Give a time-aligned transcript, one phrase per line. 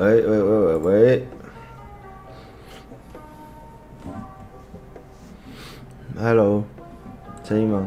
[0.00, 1.28] 喂喂喂喂喂
[6.18, 6.64] ，Hello，
[7.44, 7.86] 声音吗？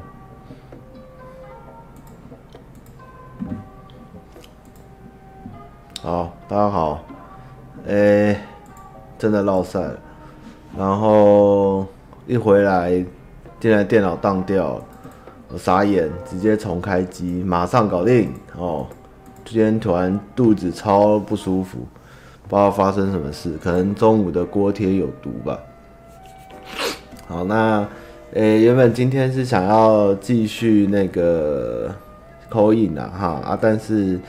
[6.04, 7.04] 好，大家好，
[7.88, 8.41] 哎、欸，
[9.18, 9.82] 真的落赛，
[10.78, 11.87] 然后
[12.28, 13.04] 一回来，
[13.59, 14.86] 竟然电脑当掉了，
[15.51, 18.86] 我傻眼，直接重开机，马上搞定哦。
[19.43, 21.79] 今天突然肚子超不舒服，
[22.54, 25.57] 不知道发生什么事，可能中午的锅贴有毒吧。
[27.26, 27.84] 好，那
[28.34, 31.89] 诶、原本今天是想要继续那个
[32.52, 34.20] call in 啊，哈啊，但是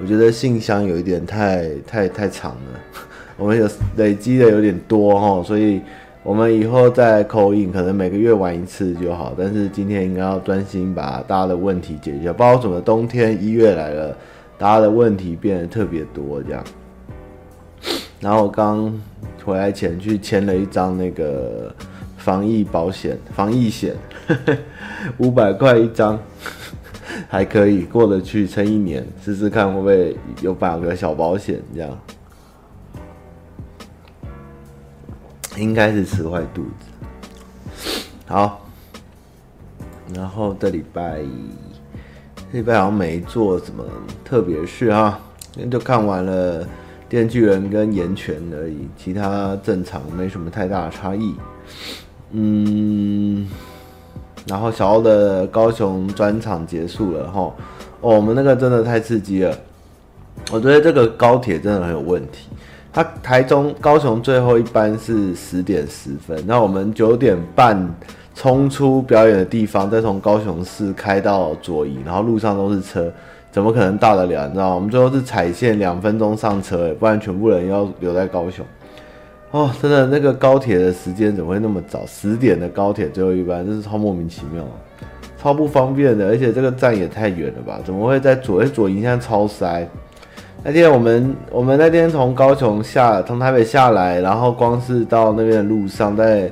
[0.00, 2.80] 我觉得信箱有一点太太太长了，
[3.36, 5.82] 我们有累积的有点多哈，所以
[6.22, 9.34] 我们以后再 call in，可能每个月玩一次就好。
[9.36, 14.16] 但是今天应该要专心把大家的问题解决一下，不知道怎么冬天一月来了。
[14.56, 16.64] 大家的问题变得特别多，这样。
[18.24, 18.90] 然后我刚
[19.44, 21.70] 回来前去签了一张那个
[22.16, 23.94] 防疫保险，防疫险，
[25.18, 26.18] 五百块一张，
[27.28, 31.98] 还可以过得去，撑一年，试试看会不会有办个小保险这样。
[35.58, 37.90] 应该是吃坏肚子。
[38.26, 38.66] 好，
[40.14, 41.20] 然后这礼拜。
[42.50, 43.84] 这礼拜好像没做什么
[44.24, 45.20] 特别事哈，
[45.70, 46.64] 就看完了
[47.14, 51.32] 《电锯人》跟《岩泉》而已，其他正常，没什么太大的差异。
[52.32, 53.48] 嗯，
[54.48, 57.42] 然后小欧的高雄专场结束了哈，
[58.00, 59.56] 哦，我们那个真的太刺激了，
[60.50, 62.48] 我觉得这个高铁真的很有问题。
[62.92, 67.94] 他台中高雄最后一班是十点十分，那我们九点半。
[68.36, 73.08] 冲出表演的地方，再从高雄市开到左营，然后路上都是车，
[73.54, 74.48] 怎么可能到得了？
[74.48, 74.74] 你知道吗？
[74.74, 78.66] 我们最后是踩线，两分钟上车，不然全部人要留在高雄。
[79.52, 82.04] 哦，真的，那个高铁的时间怎么会那么早？
[82.04, 84.64] 十点的高铁最后一班，真是超莫名其妙，
[85.40, 87.78] 超不方便的，而且这个站也太远了吧？
[87.84, 88.64] 怎么会在左？
[88.64, 89.88] 左营现在超塞。
[90.64, 96.50] 那天我们我们那天从高雄下，从台北下来，然后光是到那边的路上，在。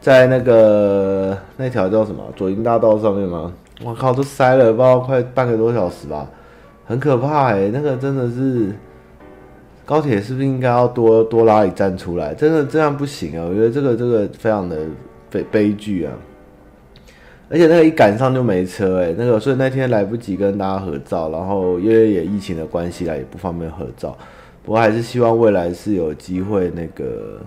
[0.00, 3.52] 在那个那条叫什么左营大道上面吗？
[3.84, 6.24] 我靠，都塞了，不知道快半个多小时吧，
[6.88, 8.72] 很可怕哎、那个真的是
[9.84, 12.34] 高铁是不是应该要多多拉一站出来？
[12.34, 13.46] 真的这样不行啊！
[13.46, 14.86] 我觉得这个这个非常的
[15.30, 16.12] 悲悲剧啊。
[17.50, 24.16] 而且那个一赶上就没车哎、那个所以那天来不及跟大家合照，然后因为也疫情的关系啦，也不方便合照。
[24.64, 27.38] 不过还是希望未来是有机会那个。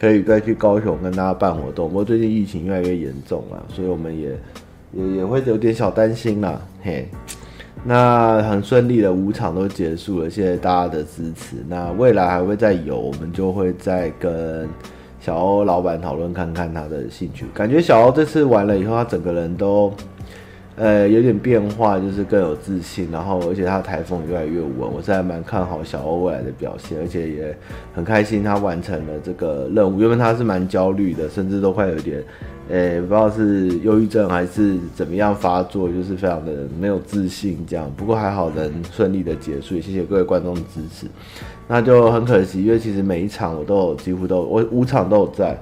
[0.00, 4.28] 可以再去高雄跟大家办活动，不过最近疫情越来越严重了，所以我们也
[4.92, 6.62] 也也会有点小担心啦。
[6.84, 7.08] 嘿，
[7.84, 11.56] 那很顺利的五场都结束了，谢谢大家的支持。
[11.68, 14.68] 那未来还会再有，我们就会再跟
[15.20, 17.46] 小欧老板讨论看看他的兴趣。
[17.54, 19.92] 感觉小欧这次完了以后，他整个人都。
[20.78, 27.58] 呃，有点变化，就是更有自信，然后而且他台风越来越稳，我是还蛮看好小欧未来的表现，而且也
[27.92, 29.98] 很开心他完成了这个任务。
[29.98, 32.22] 原本他是蛮焦虑的，甚至都快有点，
[32.68, 37.90] 呃，不知道是忧郁症还是怎么样发作，就是非常的没有自信这样。
[37.96, 41.08] 不过还好能顺利的结束，谢谢各位观众的支持。
[41.66, 45.60] 那就很可惜，因为其实每一场我都有，几乎都我五场都有在。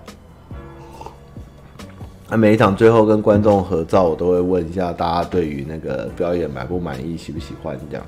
[2.28, 8.04] 那每一场最后跟观众合照，我都会问一下大家对于那个表演满不满意，喜不喜欢这样。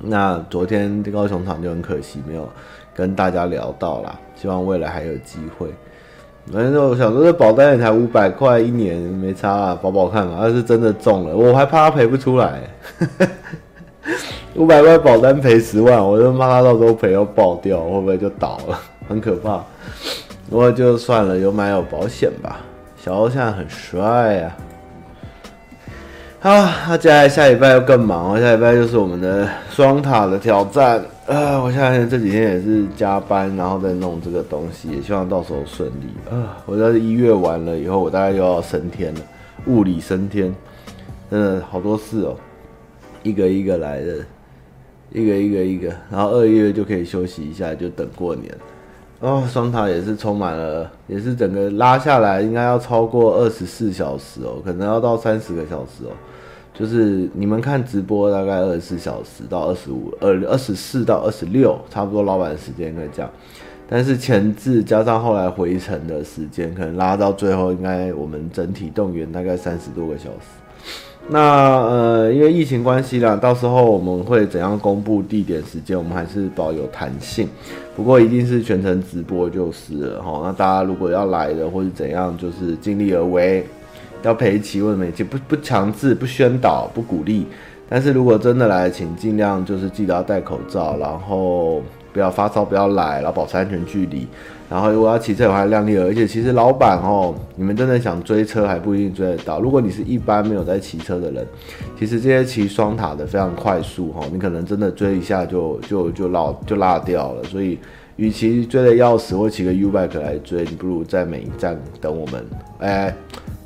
[0.00, 2.48] 那昨天高雄场就很可惜没有
[2.94, 5.68] 跟大家聊到啦，希望未来还有机会。
[6.52, 10.38] 反正我想说这保单也才五百块一年，没差啊，保保看嘛。
[10.42, 12.60] 要是真的中了，我还怕他赔不出来。
[14.54, 18.78] 五百块保单赔十万，我就怕他到时候赔要爆掉，会不会就倒了？
[19.08, 19.64] 很可怕。
[20.48, 22.60] 不过就算了，有买有保险吧。
[23.04, 24.56] 小欧现在很帅呀！
[26.40, 26.50] 好，
[26.88, 31.60] 那接下来下礼拜又更忙了，下礼拜就是我们的双塔的挑战啊！
[31.62, 36.56] 我现在这几天也是加班，然后再弄这个东西，也希望到时候顺利啊！
[36.64, 39.20] 我在一月完了以后，我大概又要升天了，
[39.66, 40.54] 物理升天，
[41.30, 42.34] 真的好多事哦，
[43.22, 44.16] 一个一个来的，
[45.12, 48.50] 一个一个一个，然后二月就可以休息一下，就等过年。
[49.20, 56.10] 哦，双塔也是充满了，也是整个拉下来，应该要超过二十四小时哦，可能要到三十个小时哦。
[56.74, 63.30] 就是你们看直播大概二十四小时到二十五，二二十四到二十六，差不多老板时间应该这样。
[63.88, 70.63] 但是前置加上后来回程的时间，可能拉到最后，应该我们整体动员大概三十多个小时。
[71.26, 77.48] 那呃，因为疫情关系啦，到时候我们会怎样公布地点时间，我们还是保有弹性。
[77.96, 80.42] 不过一定是全程直播就是了哈。
[80.44, 83.64] 那大家如果要来的或者怎样，就是尽力而为，
[84.22, 87.46] 要陪齐或者没齐，不不强制，不宣导，不鼓励。
[87.88, 91.82] 但是如果真的来，请尽量就是记得要戴口罩，然后
[92.12, 94.26] 不要发烧，不要来，然后保持安全距离。
[94.74, 99.60] 然后如果要骑车的话，量力而为，而且其实老板哦，你们真的想追车还不一定追得到。
[99.60, 101.46] 如果你是一般没有在骑车的人，
[101.96, 107.44] 其实这些骑双塔的非常快速哈，你可能真的追一下就就就落就落掉了。
[107.44, 107.78] 所以，
[108.16, 112.44] 与其追得要死或骑个 U-bike 来追，你不如在每一站等我们。
[112.80, 113.14] 哎，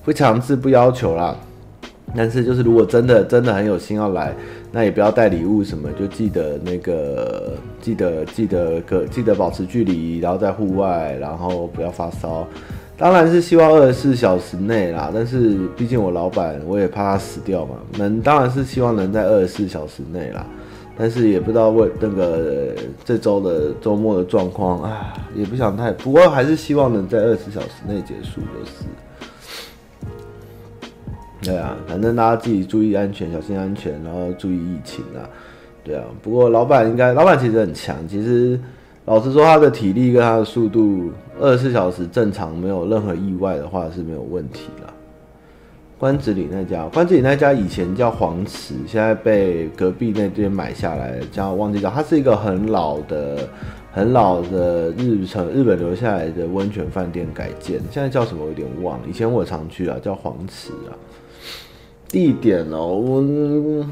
[0.05, 1.35] 不强制不要求啦，
[2.15, 4.35] 但是就是如果真的真的很有心要来。
[4.71, 12.47] 那也不要带礼物什么，就记得那个，记得记得个记得保持距离，然后在户外，然后不要发烧。
[12.97, 17.77] 当然是希望二十四小时内啦，但是毕竟我老板，我也怕他死掉嘛。
[17.97, 20.45] 能当然是希望能在二十四小时内啦，
[20.99, 22.75] 但是也不知道为那个
[23.05, 28.85] 这周的周末的状况啊，也不想太，不过还是希望能在二十四小时内结束就是。
[31.41, 35.23] 对啊，反正大家自己注意安全，小心安全，然后注意疫情啊。
[35.85, 37.97] 对啊，不过老板应该，老板其实很强。
[38.09, 38.61] 其实
[39.05, 44.93] 老实说，他的体力跟他的速度，二十四小时正常没有任何意外的话是没有问题啦。
[45.97, 51.89] 关子里那家，关子里那家以前叫黄池，现在被隔壁那边买下来，叫忘记叫。
[51.89, 53.49] 它是一个很老的、
[53.93, 59.05] 很老的日程日本留下来的温泉饭店改建，现在叫什么我有点忘了。
[59.09, 60.93] 以前我常去啊，叫黄池啊。
[62.09, 63.87] 地点哦，我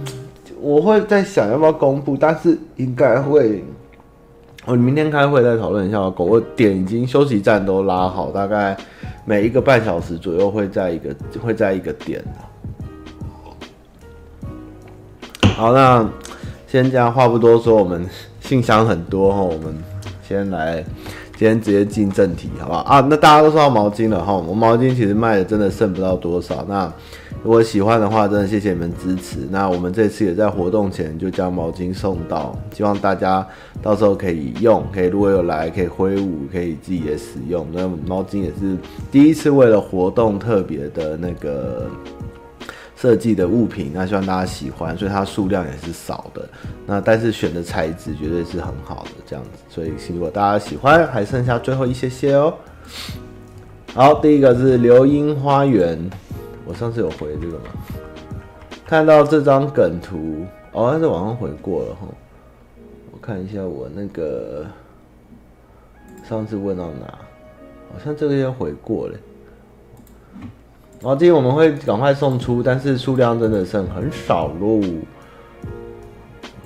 [0.61, 3.63] 我会在想要不要公布，但是应该会。
[4.65, 6.11] 我明天开会再讨论一下。
[6.11, 8.77] 狗我点已经休息站都拉好，大概
[9.25, 12.21] 每一个半小时左右会在一个会在一个点。
[15.55, 16.09] 好，那
[16.67, 18.05] 先这样话不多说，我们
[18.41, 19.73] 信箱很多哈，我们
[20.27, 20.83] 先来，
[21.37, 23.07] 今天直接进正题，好不好啊？
[23.09, 26.93] 那大家都收到毛巾了哈，我毛巾其实卖的真的剩不到多少，那。
[27.47, 29.47] 如果喜欢的话，真的谢谢你们支持。
[29.49, 33.47] 那我们这次也在活动前就将毛巾送到，希望大家
[33.81, 37.65] 到时候可以用，可以如果有来可以挥舞，可以自己也使用。
[37.73, 38.77] 那毛巾也是
[39.13, 41.87] 第一次为了活动特别的那个
[42.97, 46.49] 设计的物品，那希望大家喜欢，所以它数量也是少的。
[46.85, 49.51] 那但是选的材质绝对是很好的，这样子。
[49.69, 52.53] 所以如果大家喜欢，还剩下最后一些些哦。
[53.95, 55.97] 好，第一个是流樱花园。
[56.67, 57.65] 我上次有回这个吗？
[58.85, 62.07] 看到这张梗图哦，还是网上回过了哈。
[63.13, 64.67] 我看一下我那个
[66.23, 67.07] 上次问到哪，
[67.93, 69.19] 好像这个要回过了。
[71.01, 74.81] 然后今天我们会赶快送出，但是数量真的剩很少喽。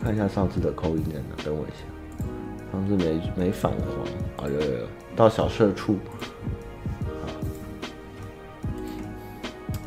[0.03, 1.85] 看一下上次的扣音在哪，等我一下。
[2.73, 5.97] 上次没没返黄，啊有有有，到小社处。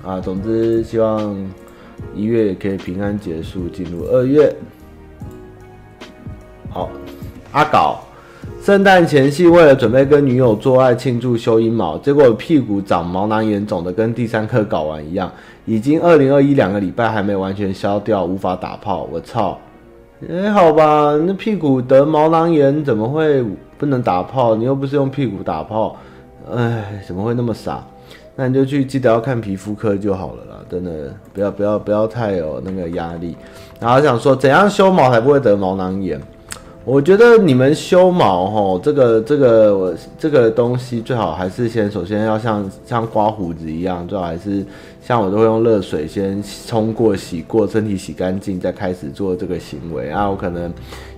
[0.05, 1.35] 啊，总之希望
[2.13, 4.53] 一月也可以平安结束，进入二月。
[6.69, 6.89] 好，
[7.53, 7.99] 阿搞，
[8.61, 15.31] 圣诞前夕为了准备跟女友做爱庆祝修阴毛，结果屁股长毛囊炎，肿的跟第三颗睾丸一样，
[15.65, 19.07] 已经二零二一两个礼拜还没完全消掉，无法打炮。
[19.09, 19.57] 我操！
[20.29, 23.41] 哎、好吧，那屁股得毛囊炎怎么会
[23.77, 24.55] 不能打炮？
[24.55, 25.95] 你又不是用屁股打炮，
[26.53, 27.85] 哎，怎么会那么傻？
[28.35, 33.35] 那你就去记得要看皮肤科就好了啦，真的不要不要不要太有那个压力。
[33.79, 36.19] 然后想说怎样修毛才不会得毛囊炎？
[36.85, 44.65] 我觉得你们修毛吼，这个这个我这个东西最好还是先首先要像像刮胡子一样，最好还是
[45.01, 50.27] 像我都会用热水先冲过洗过身体洗干净再开始做这个行为啊。
[50.27, 50.73] 我可能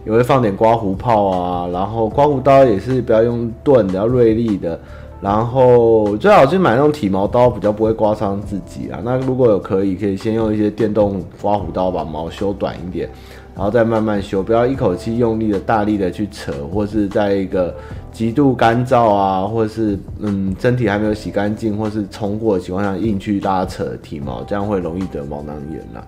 [0.05, 4.77] 也会放点刮胡泡啊，然后刮胡刀也是不要用钝的，要锐利的。
[5.21, 8.99] 然后最好是买那种体毛刀，比较不会刮伤自己啊。
[9.03, 13.09] 那如果有可以，可以先用一些电动刮胡刀把毛修短一点，
[13.55, 17.73] 然后再慢慢修，不要一口气用力的大力的去扯，或是在一个
[18.11, 26.05] 极度干燥啊，或是嗯身体还没有洗干净，或是冲过的情况下硬去拉扯体毛，这样会容易得毛囊炎啦。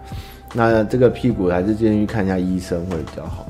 [0.53, 3.47] 那这个屁股还是建议看一下医生会比较好。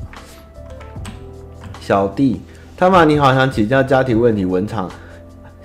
[1.82, 2.40] 小弟，
[2.78, 4.90] 他妈你好，想请教家庭问题，文场。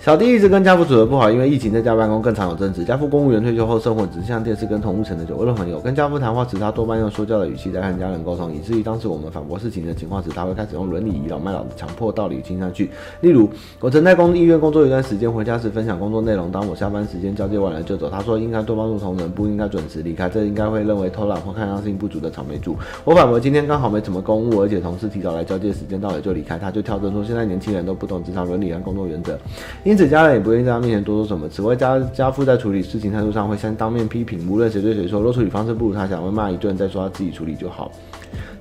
[0.04, 2.84] 小弟一直跟家父处得不好，因为疫情在家办公更常有争执。
[2.84, 5.78] 家父公务员退休后生活只是像电视跟同屋城的酒窝朋友。
[5.78, 12.90] 跟家父谈话时，他多半用说教的语气在和家人沟通，以至于当时我们反驳事情的情况时，他会开始用伦理倚老卖老的强迫道理听上去。
[13.20, 16.50] 例如，我曾在公立医院工作一段时间，回家时分享工作内容。
[16.50, 22.76] 当我下班时间交接完了就走，他说应该多帮助同仁，不应该准时离开，这应该会认为偷懒或抗压性不足的草莓族。
[23.04, 29.38] 我反驳今天刚好没什么公务，而且同事提早来交接时间到了就离开，他就跳针说现在年轻人都不懂职场伦理和工作原则，
[29.84, 31.46] 因因此家人也不愿意在他面前多说什么。
[31.50, 37.92] 此外，家家父在处理事情态度上会先当面批评，无论谁对谁说，若处理方式不如他想，会骂一顿再说他自己处理就好。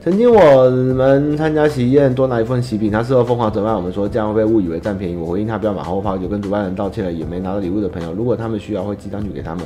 [0.04, 5.16] 曾经我们参加喜宴，多拿一份喜饼，他事后疯狂责骂我们说这样会被误以为占便宜。
[5.16, 9.63] 我回应他不要马后炮，就跟主办人道歉了，也没拿到礼物的朋友，如果他们需要会寄单据给他们。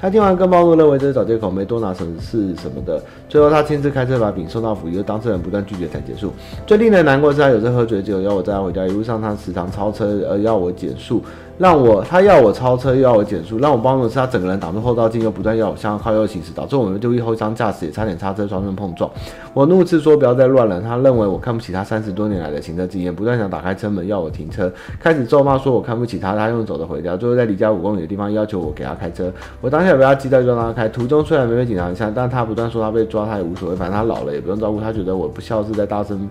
[0.00, 3.02] 他听完更暴怒，认为这是找借口，没多拿什么是什么的。
[3.28, 6.32] 最后他亲自开车把饼送到府，由当事人不断拒绝才结束。
[6.66, 11.22] 最令人难过是他有次喝醉酒要我载他回家，一路上他时常超车而要我减速。
[11.56, 19.08] 让我他要我超车又要我减速，让我帮的是他整个人挡住后照镜，又不断要我向靠右行驶，导致我们就一后一方驾驶也差点擦车双双碰撞。
[19.52, 29.32] 我怒斥说不要再乱了，他认为我看不起他三十多年来的行车经验，不断想打开车门要我停车，开始咒骂说我看不起他，他用走的回家，最后在离家五公里的地方要求我给他开车。
[29.60, 36.28] 我当下也被他激到就让他开，途中虽然没被警察拦下，但他不断说他被抓他也无所谓，反正他老了也不用照顾，他觉得我不孝是在大声。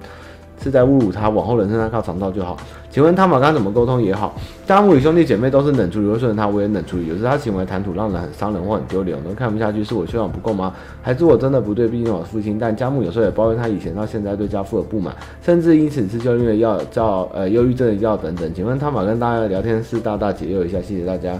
[0.64, 2.56] 是在侮辱他，往后人生他靠长道就好。
[2.90, 4.34] 请问汤玛刚怎么沟通也好？
[4.66, 7.08] 家母与兄弟姐妹都是冷处理，有时他我也冷处理。
[7.08, 9.84] 有时他行为谈吐让人很伤人或很丢脸，我都看不下去。
[9.84, 10.74] 是我修养不够吗？
[11.02, 11.88] 还是我真的不对？
[11.88, 12.58] 毕竟我父亲。
[12.58, 18.54] 但家母有时候也抱怨他以前到现在对家父的不满，甚至因此吃就因为药叫呃忧郁症的药等等。
[18.54, 21.38] 请问汤玛跟大家聊天室大大解忧一下，谢谢大家。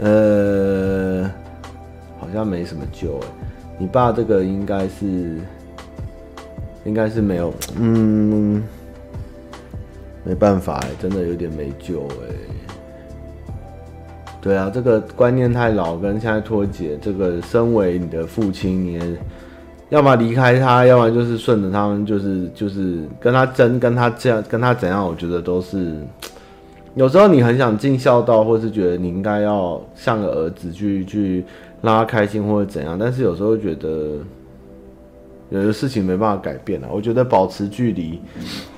[0.00, 1.28] 呃，
[2.20, 3.18] 好像没什么救。
[3.78, 5.38] 你爸这个应该是。
[6.88, 8.62] 应该是没有，嗯，
[10.24, 12.34] 没办法哎，真的有点没救哎。
[14.40, 16.98] 对啊，这个观念太老，跟现在脱节。
[17.02, 19.00] 这个身为你的父亲，你也
[19.90, 25.94] 要么离开他，要么就是顺着他们，就是就是跟他争，跟他这样，跟他怎样，我觉得都是。
[26.94, 31.44] 有时候你很想尽孝道，或是觉得你应该要像个儿子去去
[31.82, 34.18] 让他开心或者怎样，但是有时候觉得。
[35.50, 38.20] 有的事情没办法改变了，我觉得保持距离，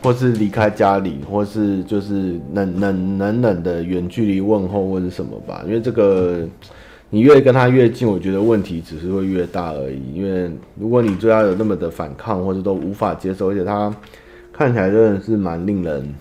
[0.01, 5.63] 或是离开家里，或是就是冷冷冷冷的远距离问候或者什么吧。
[5.67, 6.47] 因为这个，
[7.11, 10.01] 你越跟他越近，我觉得问题只是会越大而已。
[10.15, 10.49] 因为
[10.79, 13.93] 如果你对他有那么的反抗，或者都无法接受，而且他
[14.53, 16.15] 看起来真的是蛮令人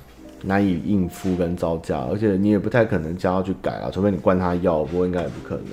[0.43, 5.65] 难以应付跟招架，而且你也不太可能叫他去改啊，除非你灌他药，不过应该也不可能。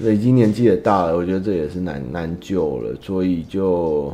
[0.00, 4.12] 已经年纪也大了，我觉得这也是难难救了，所以就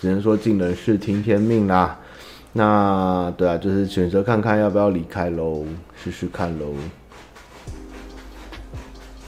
[0.00, 1.98] 只能说尽人事听天命啦。
[2.52, 5.64] 那对啊，就是选择看看要不要离开喽，
[6.02, 6.66] 试试看喽。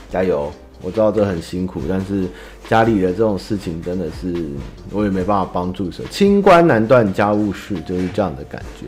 [0.08, 0.50] 加油！
[0.80, 2.26] 我知道这很辛苦，但是
[2.68, 4.32] 家里的这种事情真的是
[4.92, 6.04] 我也没办法帮助谁。
[6.08, 8.86] 清官难断家务事，就是这样的感觉。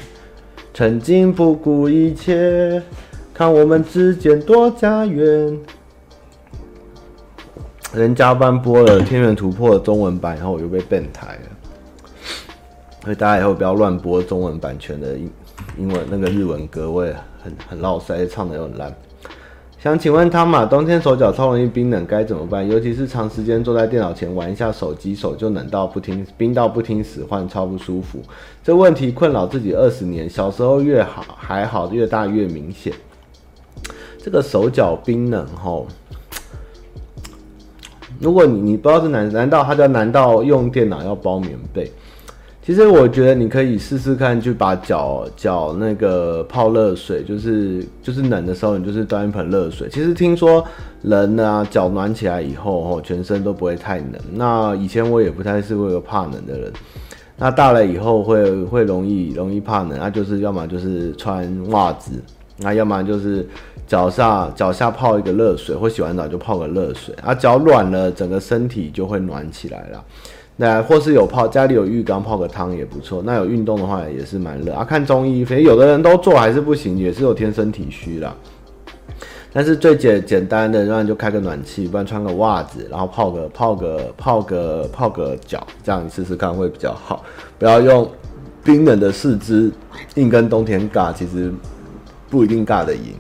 [0.72, 2.80] 曾经不顾一切，
[3.34, 5.58] 看我们之间多家园。
[7.92, 11.40] 人加班播了《天元突破》中文版，然后我又被 ban 台了。
[13.02, 15.30] 所以大家以后不要乱播中文版权的英
[15.76, 18.94] 英文那个日文歌，我也很很绕塞，唱的又很烂。
[19.78, 22.68] 想请问汤玛，冬天手脚超容易冰冷，该怎么办？
[22.68, 28.20] 尤其是长时间坐在电脑前玩一下手机，手就冷到不听，冰到不听使唤，超不舒服。
[28.62, 32.92] 这问题困扰自己二十年，小时候越好还好，越大越明显。
[34.22, 35.88] 这个手脚冰冷吼。
[38.20, 41.90] 如果你你不知道是难，难道他叫难道用电脑要包棉被？
[42.62, 49.88] 其实我觉得你可以试试看，就把脚脚那个泡热水，就是就是冷的时候，你就是端一盆热水。
[49.88, 50.62] 其实听说
[51.02, 54.12] 人啊，脚暖起来以后，吼，全身都不会太冷。
[54.34, 56.70] 那以前我也不太是会有怕冷的人，
[57.38, 62.12] 那大了以后会会容易容易怕冷，那就是要么就是穿袜子，
[62.60, 63.46] 那要么就是。
[63.86, 70.04] 脚下脚下泡一个热水，或洗完澡就泡个热水，啊，脚软了，整个身体就会暖起来了。
[70.54, 73.20] 那或是有泡家里有浴缸泡个汤也不错。
[73.26, 74.84] 那有运动的话也是蛮热啊。
[74.84, 78.32] 看中医，反正有的人都做还是不行，也是有天生体虚啦。
[79.52, 87.24] 但是最简简单的，那就开个暖气，不然穿个袜子，然后泡个泡个泡个泡个脚，这样你试试看会比较好。
[87.58, 88.08] 不要用
[88.62, 89.72] 冰冷的四肢，
[90.14, 91.52] 硬跟冬天尬，其实
[92.30, 93.14] 不一定尬得赢。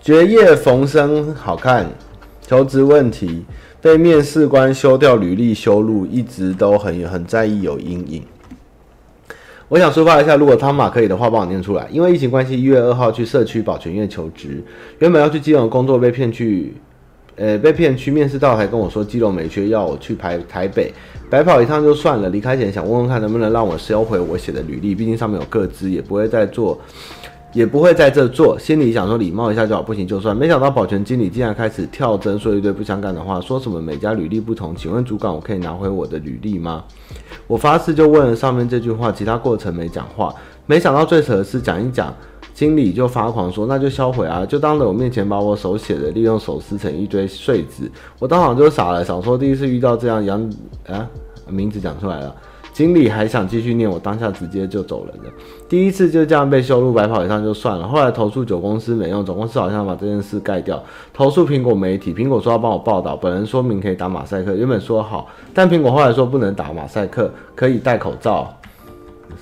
[0.00, 1.86] 绝业逢生好看，
[2.40, 3.44] 求职问题
[3.82, 8.22] 被面试官修掉履历修路，一直都很很在意有阴影。
[9.68, 11.86] 我想抒发一下，如果汤马可以的话，帮我念出来。
[11.90, 14.64] 因为疫情关系，一月二号去社区保全院求职，
[14.98, 16.72] 原本要去基隆工作，被骗去，
[17.36, 20.90] 呃，被骗去面试到，还跟我说基隆没缺，要我去排台北，
[21.28, 22.30] 白跑一趟就算了。
[22.30, 26.80] 离开前想问问看，能不能让我销毁我写的履历，毕竟上面有个资，也不会再做。
[27.52, 30.36] 也不会在这做，心里想说礼貌一下就好，不行就算。
[30.36, 36.84] 没想到保全经理竟然开始跳针，说一堆不相干的话，说什么每家履历不同，请问主管，我可以拿回我的履历吗？
[37.46, 40.34] 我发誓就问了上面这句话，其他过程没讲话。
[40.66, 42.14] 没想到最扯的是讲一讲，
[42.52, 47.90] 经理就发狂说那就销毁啊，就当着我面前把我手写的利用手撕成一堆碎纸。
[48.18, 50.38] 我当场就傻了，想说第一次遇到这样杨
[50.86, 51.08] 啊，
[51.48, 52.36] 名字讲出来了。
[52.74, 55.30] 经理还想继续念，我当下直接就走人了。
[55.68, 57.86] 第一次就这样被羞辱，白跑一趟就算了。
[57.86, 60.82] 后来投诉九公司没用，总公司好像把这件事盖掉。
[61.12, 68.50] 投诉苹果媒体，苹果说要帮我报道，本人说明可以打马赛克，原本说好，但苹果后来说不能打马赛克，可以戴口罩，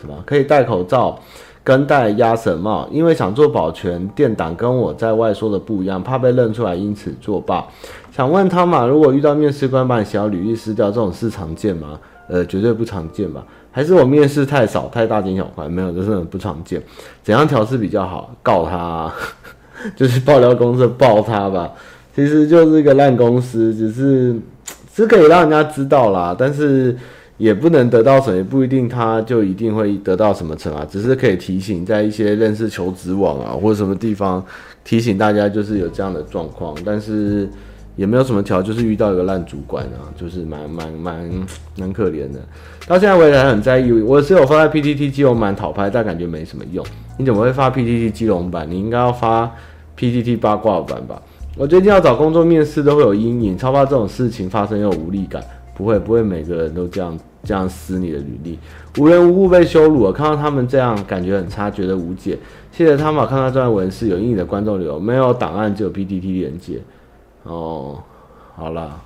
[0.00, 0.14] 什么？
[0.26, 1.16] 可以戴口罩
[1.62, 7.64] 跟戴鸭舌帽，因为想做保全店长，跟我在外说的不一样，怕被认出来，因此作罢。
[8.11, 12.00] 想问汤玛，如果遇到面试官把你写履历撕掉，这种事常见吗？
[12.28, 13.45] 呃，绝对不常见吧？
[13.76, 15.68] 还是我面试太少，太大惊小怪？
[15.68, 16.83] 没有，就是很不常见。
[17.23, 18.35] 怎样调试比较好？
[18.42, 19.12] 告他，
[19.95, 21.71] 就是爆料公司爆他吧。
[22.14, 24.35] 其实就是一个烂公司，只是
[24.95, 26.97] 是可以让人家知道啦，但是
[27.37, 34.42] 也不能得到什么，也不一定他就一定会得到什么成啊，只是可以提醒在一些认识求职网啊或者什么地方
[34.85, 37.47] 提醒大家，就是有这样的状况，但是。
[37.96, 42.38] 也没有什么调，就是遇到一个烂主管啊，就是蛮蛮蛮蛮可怜的。
[42.86, 46.84] 到现在我也还很在意，我是有发在 PTT 基隆版讨拍，但感觉没什么用。
[47.18, 48.70] 你怎么会发 PTT 基隆版？
[48.70, 49.50] 你应该要发
[49.98, 51.20] PTT 八卦版吧？
[51.56, 55.42] 我最近要找工作面试都会有阴影，超怕这种事情发生又有无力感。
[55.74, 58.58] 不会不会，每个人都这样这样撕你的履历，
[58.98, 62.38] 无缘无故被羞辱了，看到他们这样感觉很差，觉得无解。
[62.72, 66.80] 谢谢他们看到这段文字有阴影的观众流，没有档案只有 PTT 连接。
[67.46, 68.02] 哦，
[68.56, 69.00] 好了，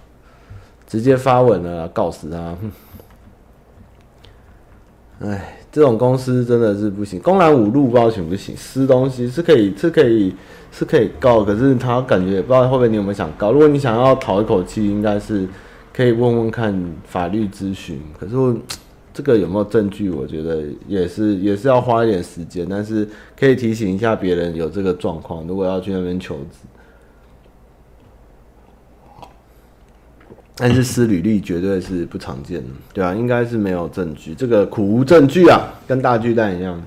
[0.87, 2.57] 直接发文了，告死他！
[5.23, 10.35] 哎，这种公司真的是不行，公然侮辱不知道行不行，撕东西是可以，是可以，
[10.73, 13.53] 是可以告，可是他感觉也不知道后面你有没有想告？
[13.53, 15.47] 如果你想要讨一口气，应该是
[15.93, 18.01] 可以问问看法律咨询。
[18.19, 18.35] 可是
[19.13, 20.09] 这个有没有证据？
[20.09, 23.07] 我觉得也是，也是要花一点时间，但是
[23.39, 26.67] 可以提醒一下别人有这个状况，如果要去那边求职。
[30.61, 36.81] 但是撕履历绝对是不常见的，对啊，应该是没有证据，这个苦无证据啊，跟大巨蛋一样。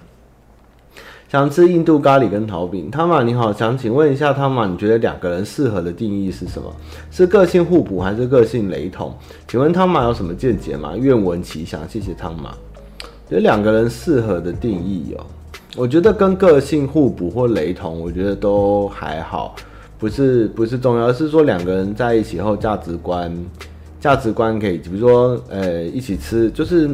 [1.28, 6.72] 想吃印度咖喱跟桃饼，汤玛你好，想请问一下汤玛，你觉得两个人适合的定义是什么？
[7.10, 9.12] 是个性互补还是个性雷同？
[9.48, 10.94] 请问汤玛有什么见解吗？
[10.96, 12.52] 愿闻其详，谢谢汤玛。
[13.28, 15.26] 觉得两个人适合的定义哦，
[15.76, 19.56] 我觉得跟个性互补或雷同，我觉得都还好。
[20.04, 23.34] 不是不是重要，而是说两个人在一起后价值观，
[24.02, 26.90] 价值观可以，比如说呃一起吃，就是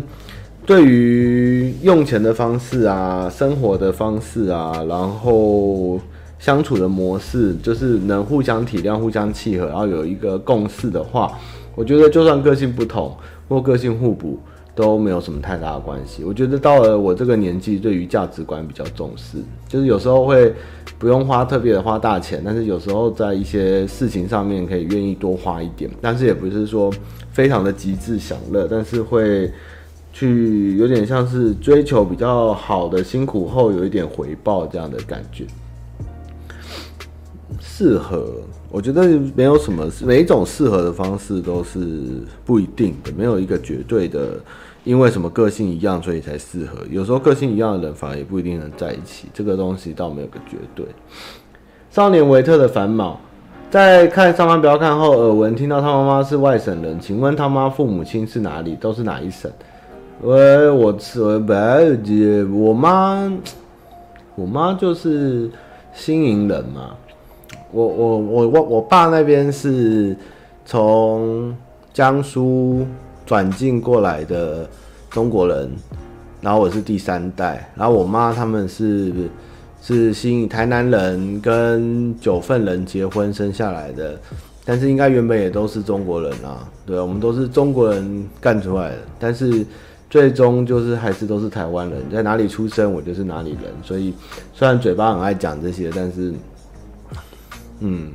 [0.63, 5.99] 对于用钱的方式啊，生活的方式啊，然后
[6.37, 11.35] 相处的模式，就是能互相体谅、互相契合，然后有一个共识的话，
[11.73, 13.17] 我觉得就算个性不同
[13.47, 14.37] 或个性互补。
[14.79, 16.23] 都没有什么太大的关系。
[16.23, 19.37] 我觉得到了我这个年纪，对于价值观比较重视，
[19.67, 20.53] 就是有时候会
[20.97, 26.89] 不用花特别的花大钱，但是有时候在一些事情上面可以愿意多花一点，但是也不是说
[27.33, 29.51] 非常的极致享乐，但是会
[30.13, 35.45] 去有点像是追求比较好的辛苦后有一点回报这样的感觉。
[37.79, 38.25] 适合，
[38.69, 41.79] 我觉得没有什么，每一种适合的方式都是
[42.43, 44.31] 不一定的，没有一个绝对的。
[44.83, 46.79] 因为什么个性一样，所以才适合。
[46.89, 49.29] 有时候个性一样的人，反而也不一定能在一起。
[49.33, 50.85] 这个东西倒没有个绝对。
[51.89, 53.17] 少年维特的烦恼，
[53.71, 58.75] 在看上班不要看后，耳闻听到他妈妈是外省人，请问他妈父母亲是哪里？
[58.75, 59.49] 都是哪一省？
[60.21, 63.31] 喂，我我白姐，我妈，
[64.35, 65.49] 我妈就是
[65.93, 66.91] 新营人嘛。
[67.71, 70.15] 我我我我我爸那边是
[70.65, 71.55] 从
[71.93, 72.85] 江苏。
[73.25, 74.67] 转进过来的
[75.11, 75.69] 中国人，
[76.41, 79.13] 然后我是第三代，然后我妈他们是
[79.83, 84.19] 是新台南人跟九份人结婚生下来的，
[84.65, 89.63] 但是应该原本也都是中国人啊，对，我们都是中国人干出来的，但是
[90.09, 94.11] 最终就是还是都是台湾人，在哪里出生我就是哪里人，所以
[94.55, 96.33] 虽然嘴巴很爱讲这些，但是
[97.79, 98.11] 嗯。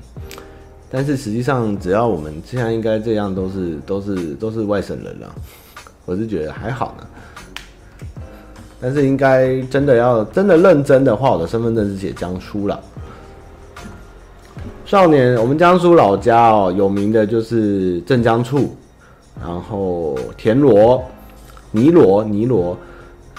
[0.91, 5.35] 但是实际上，只要我们现在应该这样，都是都是都是外省人了。
[6.05, 7.07] 我是觉得还好呢。
[8.81, 12.79] 但是应该真的要真的认真的话，我的身份证是写江苏了。
[14.85, 18.77] 少年，我们江苏老家哦，有名的就是镇江醋，
[19.41, 21.03] 然后田螺、
[21.73, 22.77] 泥螺、泥螺，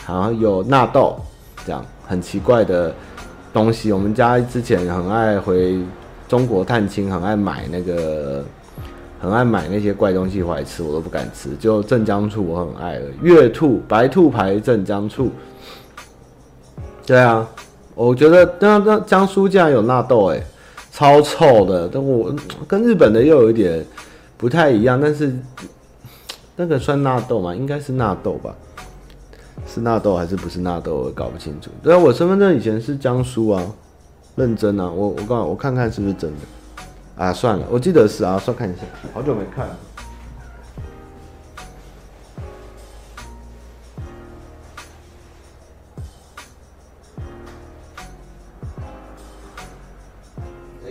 [0.07, 1.15] 然后有纳豆，
[1.63, 2.93] 这样很奇怪的
[3.53, 3.91] 东西。
[3.91, 5.79] 我们家之前很爱回
[6.35, 8.43] 中国探亲，很爱买那个，
[9.21, 11.55] 很爱买那些怪东西回来吃，我都不敢吃。
[11.55, 15.31] 就镇江醋我很爱了，月兔、白兔牌镇江醋。
[17.05, 17.49] 对啊，
[17.93, 20.43] 我觉得那那江苏竟然有纳豆哎、
[20.91, 22.35] 超臭的，但我
[22.67, 23.85] 跟日本的又有一点
[24.35, 25.33] 不太一样，但是
[26.57, 27.55] 那个算纳豆吗？
[27.55, 28.53] 应该是纳豆吧？
[29.65, 30.95] 是纳豆还是不是纳豆？
[30.97, 31.71] 我搞不清楚。
[31.81, 33.63] 对啊，我身份证以前是江苏啊，
[34.35, 36.37] 认真啊，我我刚我看看是不是真的
[37.15, 37.31] 啊？
[37.31, 38.81] 算了，我记得是啊，算看一下，
[39.13, 39.77] 好久没看了。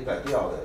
[0.07, 0.59] 改掉了，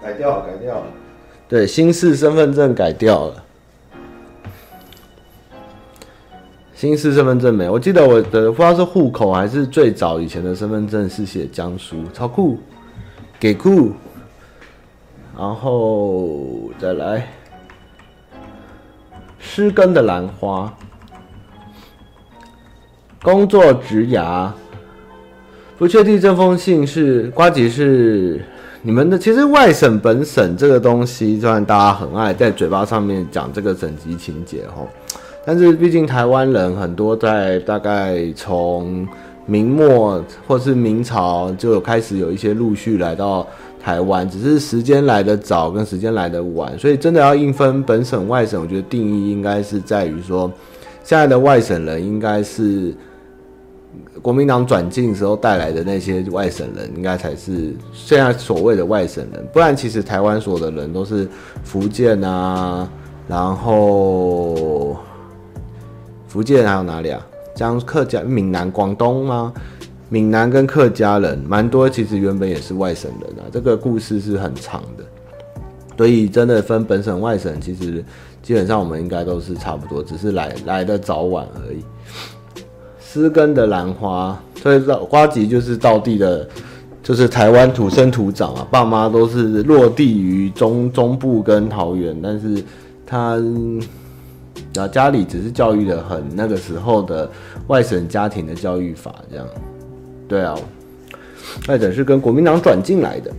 [0.00, 0.86] 改掉了，改掉了。
[1.46, 3.44] 对，新式身份证改掉了。
[6.78, 12.56] 新式身份证没，我记得我的不知道是户口还是最早以前的身份证是写江苏，超酷，
[13.40, 13.90] 给酷。
[15.36, 17.26] 然后再来，
[19.40, 20.72] 失根的兰花，
[23.24, 24.48] 工作职涯。
[25.78, 28.40] 不确定这封信是瓜吉是
[28.82, 34.88] 你们的，其实外省本省这个东西，虽然大家很爱在嘴巴上面讲这个省级情节吼，
[35.48, 39.08] 但是毕竟台湾人很多在大概从
[39.46, 43.46] 明末或是明朝就有开始有一些陆续来到
[43.82, 50.52] 台湾，只是时间来得早跟时间来得晚，所以真的要硬分本省外省，我觉得定义应该是在于说，
[51.02, 52.94] 现在的外省人应该是。
[54.20, 59.42] 国民党转进时候带来的那些外省人，应该才是现在所谓的外省人。
[59.50, 61.26] 不然，其实台湾所有的人都是
[61.64, 62.86] 福建啊，
[63.26, 64.94] 然后
[66.28, 67.26] 福建还有哪里啊？
[67.54, 69.52] 江客家、闽南、广东吗？
[70.10, 73.48] 闽南跟客家人蛮多，其实原本也是外省人啊。
[73.52, 75.04] 这个故事是很长的，
[75.96, 78.04] 所以真的分本省外省，其实
[78.42, 81.82] 基本上我们应该都是差不多，只是来来的早晚而已。
[83.00, 86.46] 失根的兰花，所以花吉就是道地的，
[87.02, 92.62] 就是台湾土生土长啊，爸妈都是落地于中中部跟桃园，但是
[93.06, 93.36] 他
[94.78, 97.28] 啊家里只是教育的很那个时候的
[97.66, 99.46] 外省家庭的教育法这样，
[100.28, 100.54] 对啊，
[101.68, 103.32] 外省是跟国民党转进来的，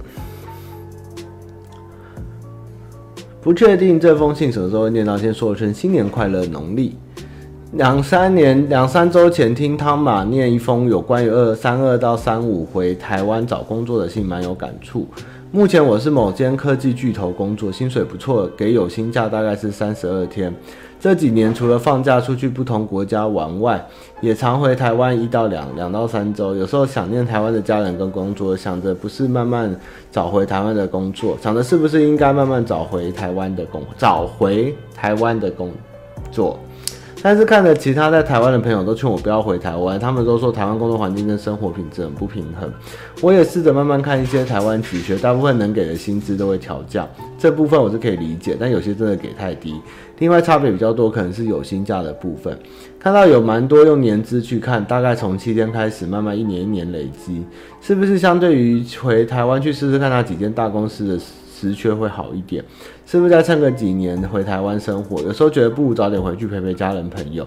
[3.41, 6.95] 不确定这封信什么时候念到，先说声新年快乐，农历。
[7.73, 15.07] 两三年两三周前，听汤马念一封有关于二三二到三五回台湾找工作的信，蛮有感触。
[15.51, 20.51] 目前我是某间科技巨头工作，薪水不错，给有薪假大概是三十二天。
[20.99, 23.87] 这几年除了放假出去不同国家玩外，
[24.19, 26.53] 也常回台湾一到两两到三周。
[26.53, 29.73] 有时候想念台湾的家人跟工作，想着不是慢慢
[30.11, 35.71] 找回台湾的工作，想着是不是应该慢慢找回台湾的工找回台湾的工
[36.31, 36.59] 作。
[37.21, 42.71] 但是看着其他在台湾的朋友都劝我不要回台湾，他们都说台湾工作环境跟生活品质很不平衡。
[43.21, 49.75] 我也试着慢慢看一些台湾企学，大部分能给的薪资都会调降，这部分我是可以理解，但有些真的给太低。
[50.19, 52.57] 另外差别比较多，可能是有薪假的部分，
[52.99, 57.43] 看到有蛮多用年资去看，大概从七天开始，慢慢一年一年累积，
[57.81, 61.17] 是不是相对于回台湾去试试看那几间大公司的
[61.59, 62.63] 职缺会好一点？
[63.05, 65.21] 是不是再撑个几年回台湾生活？
[65.23, 67.45] 有时候觉得不如早点回去陪陪家人朋友。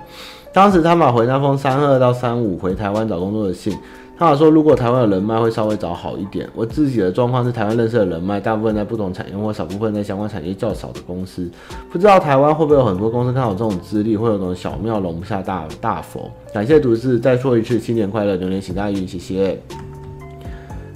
[0.52, 3.74] 当时他们回那封三二到三五回台湾找工作的信，
[4.18, 6.46] 他们说如果台湾有人脉会稍微找好一点。
[6.54, 11.50] 我自己的状况是台湾认识的人脉大部分在不同产业或少部分在相关产业较少的公司。
[11.90, 16.30] 不知道台湾会不会有很多公司看好这种资历，会有种小庙容不下大大佛。
[16.52, 19.58] 感谢读字，再说一次新年快乐，牛年行大运，谢谢。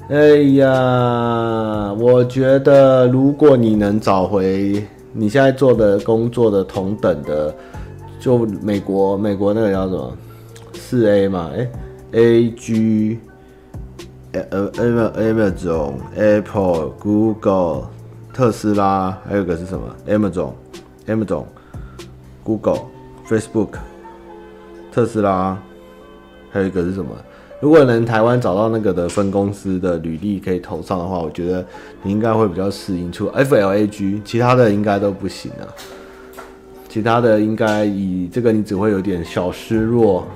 [0.09, 7.53] 哎呀，我觉得如果你能找回你现在做的工作的同等的，
[8.21, 10.17] 就美国美国那个叫什么
[10.75, 11.69] 四 A 嘛，哎
[12.13, 13.19] ，A G，
[14.31, 17.89] 呃呃，Amazon、Apple、Google、
[18.33, 20.53] 特斯拉，还有一个是什么？Amazon、
[21.09, 21.45] Amazon、
[22.45, 22.83] Google、
[23.29, 23.71] Facebook、
[24.93, 25.59] 特斯拉，
[26.53, 27.11] 还有一个是什么？
[27.61, 31.65] 如果能台湾找到那个的分公司的履历可以投上的话，我觉得
[32.03, 35.65] 你应该会比较适应出 FLAG，其他的应该都不行啊。
[36.89, 40.27] 其他的应该以这个你只会有点小失落。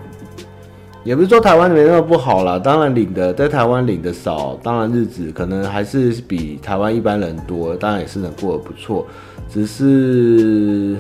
[1.03, 9.07] 也不是说台湾没那么不好啦，当然领的在台湾领的少，当然日子可能还是比台湾一般人多，当然也是能过得不错，
[9.49, 10.99] 只是，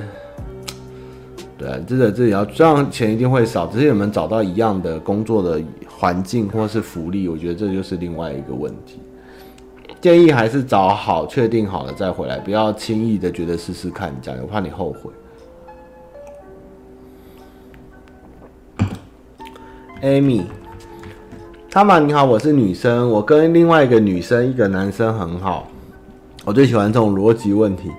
[1.59, 5.61] 对，这个这也要这样钱一定会少，只是有没有找到一样的工作的
[6.01, 9.03] 环境或是福利，我觉得这就是另外一个问题。
[10.01, 15.11] 建议还是找好、确定好了再回来，不要轻易的觉得试试看，这样我怕你后悔。
[20.01, 20.45] Amy，
[21.71, 25.69] 他们你好，我是女生，我跟另外一个女生、一个男生很好。
[26.47, 27.91] 我最喜欢这种逻辑问题。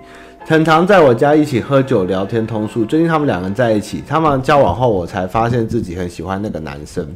[0.44, 2.84] 很常在我家一起喝酒、聊天、通宿。
[2.84, 7.08] 最近他们两个人在一起，他们交往后，我才发现自己很喜欢那个男生。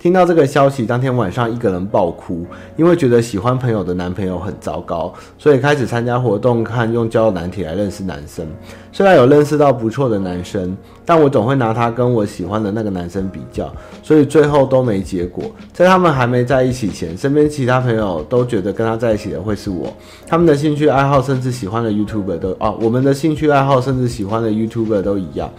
[0.00, 8.46] 听到这个消息，当天晚上一个人爆哭，因为觉得喜欢朋友的男朋友很糟糕，所以开始参加活动，看用交友难题来认识男生。
[8.92, 15.44] 虽然有认识到不错的男生，但我总会拿他跟我喜欢的那个男生比较，所以最后都没结果。
[15.72, 19.92] 在他们还没在一起前，身边其他朋友都觉得跟他在一起的会是我。
[20.28, 25.50] 他们的兴趣爱好甚至喜欢的 YouTuber 都哦，我们的兴趣爱好甚至喜欢的 YouTuber 都一样。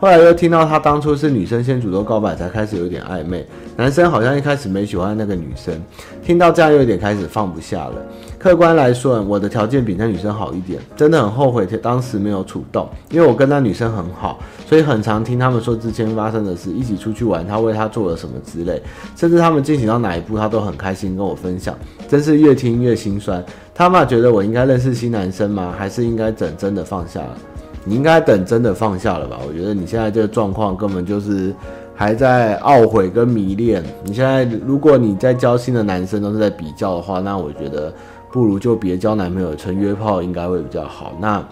[0.00, 3.44] 后来又听到他当初是女生先主动告白，才开始有点暧昧。
[3.76, 5.74] 男生好像一开始没喜欢那个女生，
[6.22, 7.94] 听到这样又有点开始放不下了。
[8.38, 18.80] 客观来说，我的条件比那女生好一点，真的很后悔当时没有主动，因为我跟那女生很好，所以很常听他们说之前发生的事，一起出去玩，他为她做了什么之类，
[19.16, 23.44] 甚至他们进行到哪一步，他都很开心跟我分享，真是越听越心酸。
[23.74, 25.74] 他妈觉得我应该认识新男生吗？
[25.76, 27.36] 还是应该整真的放下了？
[27.84, 29.38] 你应该等真的放下了吧？
[29.46, 31.54] 我觉得你现在这个状况根本就是
[31.94, 33.82] 还在懊悔跟迷恋。
[34.04, 37.92] 你现在如果你在交新的男生都是在比较的话，那我觉得
[38.30, 41.12] 不如就别交男朋友，纯约炮应该会比较好。
[41.18, 41.42] 那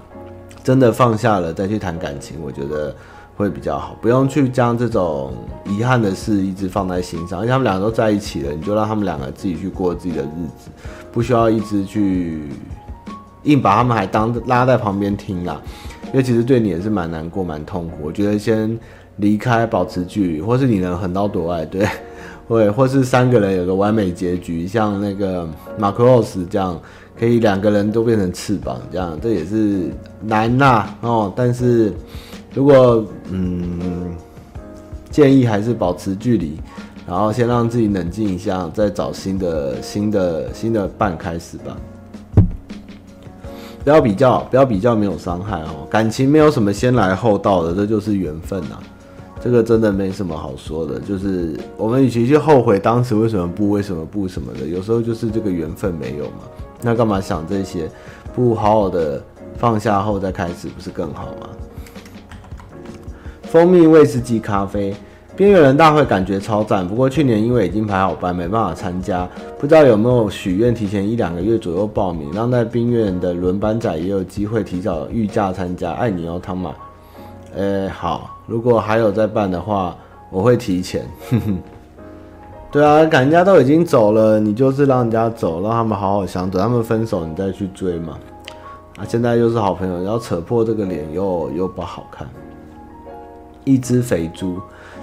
[0.63, 2.95] 真的放下了再去谈感情，我觉得
[3.37, 3.97] 会比较好。
[4.03, 5.33] 不用去将这种
[5.65, 7.41] 遗憾的事一直放在心上。
[7.41, 10.71] 而且他们两个都在一起了，你就让他们两个自己去过自己的日子，
[11.11, 12.51] 不需要一直去
[13.45, 15.63] 硬把他们还当拉在旁边听啊。
[16.07, 17.99] 因为其实对你也是蛮难过、蛮痛苦。
[18.03, 18.79] 我觉得先
[19.17, 21.87] 离开，保持距离，或是你能横刀夺爱，对，
[22.49, 26.81] 或或是三个人有个完美结局，像那个马克斯这样，
[27.19, 29.91] 可以两个人都变成翅膀，这样这也是
[30.21, 31.33] 难呐、哦。
[31.35, 31.93] 但是
[32.55, 34.15] 如果嗯，
[35.11, 36.59] 建议还是保持距离，
[37.07, 41.77] 然后先让自己冷静一下，再找新的新的新的伴开始吧。
[43.87, 45.87] 不要比较，不要比较，没有伤害哦。
[45.89, 48.81] 感情没有什么先来后到的，这就是缘分呐。
[49.41, 56.41] 这个真的没什么好说的，就是我们与其去后悔当时为什么不，为什么不什么的，有时候就是这个缘分没有嘛。
[56.83, 57.89] 那干嘛想这些？
[58.35, 59.23] 不好好的
[59.57, 61.49] 放下后再开始，不是更好吗？
[63.45, 64.97] 蜂蜜威士忌咖啡。
[65.37, 69.29] 边缘人大会感觉超赞，不过去年因为已经排好班，没办法参加。
[69.59, 75.93] 不知道有没有许愿提前一两个月左右报名，让在边缘的轮班仔也有机会提早预假参加。
[75.93, 76.73] 爱你哦，汤马。
[77.55, 79.95] 诶，好，如果还有在办的话，
[80.31, 81.05] 我会提前。
[81.29, 81.59] 哼哼。
[82.73, 86.57] 对啊，赶人家都已经走了，你就是让人家走，让他们好好相处。
[86.57, 88.17] 他们分手，你再去追嘛。
[88.97, 92.27] 啊，现在又是好朋友，要扯破这个脸又又不好看。
[93.65, 94.59] 一只肥猪。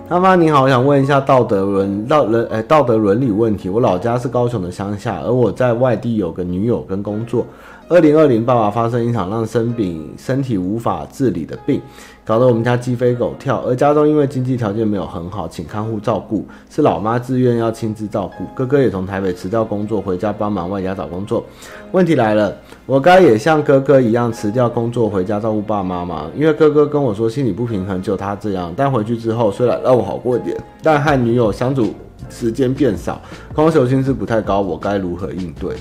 [0.10, 3.70] 他妈你好，我想问一下道德伦道人哎道德伦理问题。
[3.70, 7.46] 我老家是高雄的乡下，而我在外地有个女友跟工作。
[7.94, 11.80] 二零二零，爸爸发生一场让生病、身体无法自理的病，
[12.26, 13.62] 搞得我们家鸡飞狗跳。
[13.68, 18.46] 而家中因为经济条件没有很好，请看护照顾，是老妈自愿要亲自照顾。
[18.56, 21.46] 哥哥也从台北辞掉工作回家帮忙外加找工作。
[21.92, 26.32] 问题来了，我该也像哥哥一样辞掉工作回家照顾爸妈吗？
[26.36, 28.74] 因为哥哥跟我说心理不平衡，就他这样。
[28.76, 31.94] 但回去之后虽然让我好过点，但和女友相处
[32.28, 33.22] 时间变少，
[33.54, 34.62] 空手心是不太高。
[34.62, 35.76] 我该如何应对？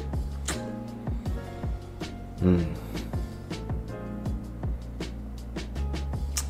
[2.45, 2.59] 嗯，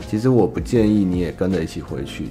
[0.09, 2.29] 其实我不建议你也跟着一起回去。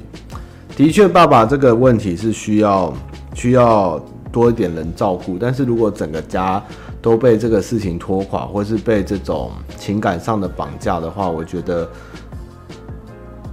[0.76, 2.94] 的确，爸爸这个问题是需要
[3.34, 6.64] 需要多一点人照顾，但是如果整个家
[7.02, 11.90] 都被这个事情拖垮，或是被这种情感上的绑架的话，我觉得。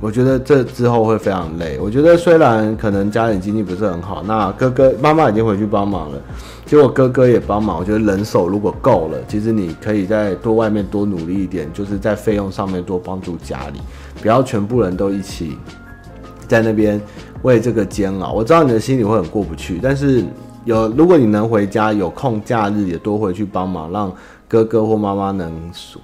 [0.01, 1.77] 我觉得这之后会非常累。
[1.81, 6.19] 我觉得虽然可能家里经济不是很好，那哥哥妈妈已经回去帮忙了，
[6.69, 7.79] 结果哥哥也帮忙。
[7.79, 13.81] 我觉得人手如果够了，其实你可以再多外面多努力一点，就是在费用上面多帮助家里，
[14.21, 15.57] 不要全部人都一起
[16.47, 17.01] 在那边
[17.41, 18.33] 为这个煎熬。
[18.33, 20.23] 我知道你的心里会很过不去，但是
[20.67, 24.13] 有如果你能回家，有空假日也多回去帮忙，让
[24.49, 25.53] 哥哥或妈妈能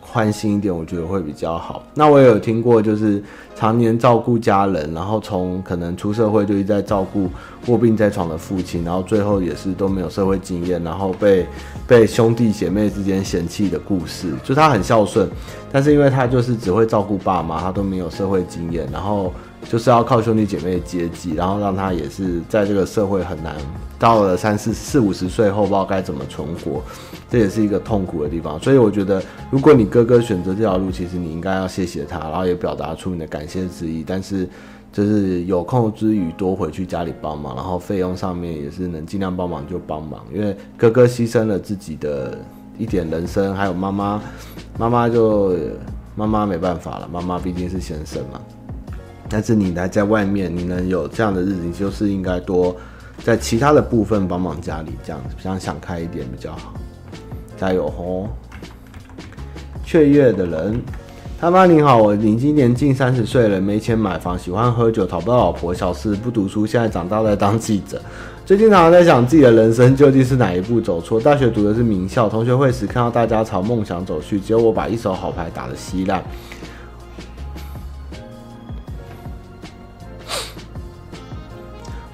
[0.00, 1.82] 宽心一点，我觉得会比较好。
[1.94, 3.24] 那我也有听过，就是
[3.56, 7.30] 常年照顾家人，然后从可能出社会就一直在照顾
[7.68, 11.46] 卧病在床的父亲，然后最后也是都没有社会经验，然后被
[11.86, 14.34] 被兄弟姐妹之间嫌弃的故事。
[14.44, 15.26] 就他很孝顺，
[15.72, 19.32] 但是因为他就是只会照顾爸妈，他都没有社会经验，然后。
[19.68, 23.56] 就是要靠兄弟姐妹接济，然后让他也是在这个社会很难，
[23.98, 26.82] 到了三四四五十岁后不知道该怎么存活，
[27.28, 28.60] 这也是一个痛苦的地方。
[28.60, 34.04] 所以我觉得，如果你哥哥选择这条路，其实你应该要谢谢他，然后也表达出你的感谢之意。
[34.06, 34.48] 但是
[34.92, 42.38] 就是有空之余多回去家里帮忙，然后费用上面也是能尽量帮忙就帮忙，因为哥哥牺牲了自己的
[42.78, 44.22] 一点人生，还有妈妈，
[44.78, 45.56] 妈妈就
[46.14, 48.40] 妈妈没办法了，妈妈毕竟是先生嘛。
[49.36, 52.76] 但是你来在外面，你能有这样的日子，你就是应该多
[53.24, 56.72] 在其他的部分帮忙家里，这样想想开一点比较好。
[57.56, 58.28] 加油吼！
[59.84, 60.80] 雀跃的人，
[61.40, 68.00] 他妈你好，我已经年近三十岁了，没钱买房，喜欢喝酒，讨不到老婆，小时不读书，现在长大在当记者。
[68.46, 71.20] 最近常常在想自己的人生究竟是哪一步走错？
[71.20, 76.22] 大学读的是名校，同学会时看到大家朝梦想走去，只有我把一手好牌打得稀烂。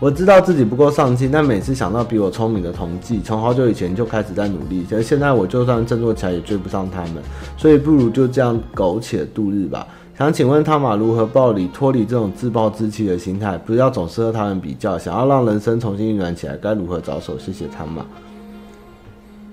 [0.00, 7.16] 我知道自己不够上进，但每次想到比我聪明的同济，从好久以前就开始在努力，其实现在我就算振作起来也追不上他们，
[7.58, 9.86] 所以不如就这样苟且度日吧。
[10.16, 13.58] 想请问汤马如何暴离脱离这种自暴自弃的心态？
[13.58, 17.38] 不要总是和他人比较，想要让人生重新运转起来，该如何着手？
[17.38, 18.02] 谢谢汤马。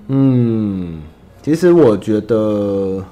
[0.08, 1.02] 嗯，
[1.44, 3.04] 其实我觉得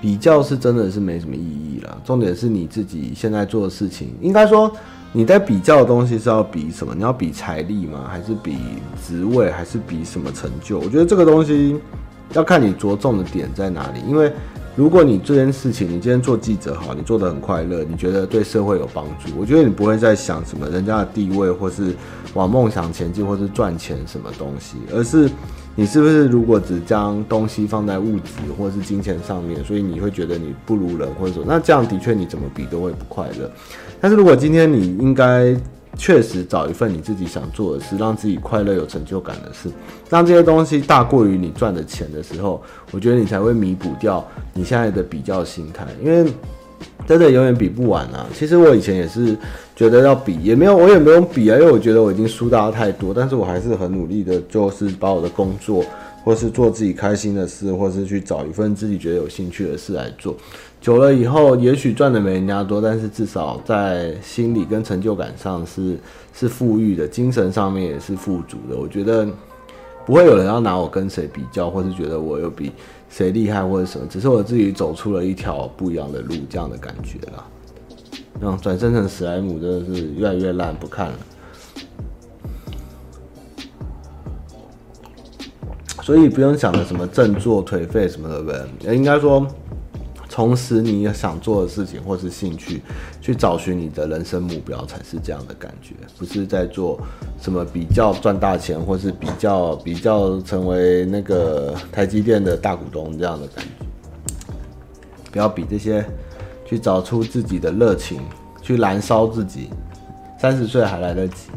[0.00, 2.00] 比较是真的是没什么意义了。
[2.04, 4.72] 重点是你自己现在做的事情，应该说。
[5.14, 6.94] 你在比较的东西是要比什么？
[6.94, 8.06] 你要比财力吗？
[8.10, 8.56] 还是比
[9.06, 9.50] 职位？
[9.50, 10.78] 还是比什么成就？
[10.78, 11.78] 我觉得这个东西
[12.32, 14.00] 要看你着重的点在哪里。
[14.08, 14.32] 因为
[14.74, 21.94] 如果你这件事情，你今天做记者好，你做得很快乐，你觉得对社会有帮助，我觉得你不会再想什么人家的地位，或是
[22.32, 25.28] 往梦想前进，或是赚钱什么东西，而是。
[25.74, 33.50] 你是不是如果只将东西放在物质或是金钱上面，所以你会觉得你不如人，或者说那这样的确你怎么比都会不快乐。
[34.02, 35.56] 但是如果今天你应该
[35.96, 39.70] 确实找一份你自己想做的事，让自己快乐有成就感的事，
[40.10, 42.60] 让这些东西大过于你赚的钱的时候，
[42.90, 46.30] 我觉得你才会弥补掉你现在的比较心态，因为。
[47.04, 48.26] 真的永远比不完啊！
[48.32, 49.36] 其实我以前也是
[49.74, 53.12] 觉得要比，也没有，我也没有比啊，因为我觉得我已经输大太多。
[53.12, 55.84] 但是我还是很努力的，就是把我的工作，
[56.24, 60.36] 或是做自己开心的事，或是去找一份自己觉得有兴趣的事来做。
[60.82, 65.96] 久了以后，也许赚的没人家多，但是至少在心理跟成就感上是
[66.34, 68.76] 是富裕的，精神上面也是富足的。
[68.76, 69.24] 我觉得
[70.04, 72.72] 不会有人要拿我跟谁比较，或是觉得我有比。
[73.08, 77.46] 谁厉害或者什么，只是我自己走出了一条不一样的路，这样的感觉啦。
[78.40, 81.14] 嗯，转生成史莱姆真的是越来越烂，不看了。
[86.02, 88.42] 所以不用想着什么振作、颓废什么的
[88.82, 89.46] 人，应该说。
[90.32, 92.80] 重拾你想做的事情或是兴趣，
[93.20, 96.98] 去找寻你的人生目标，才是这样的感觉，不是在做
[97.38, 103.70] 什么比较赚大钱，或是比较比较成为那个台积电的大股东这样的感觉。
[105.30, 106.02] 不要比这些，
[106.64, 108.22] 去找出自己的热情，
[108.62, 109.68] 去燃烧自己。
[110.40, 111.50] 三十岁还来得及。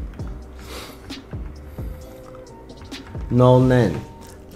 [3.29, 3.93] No name。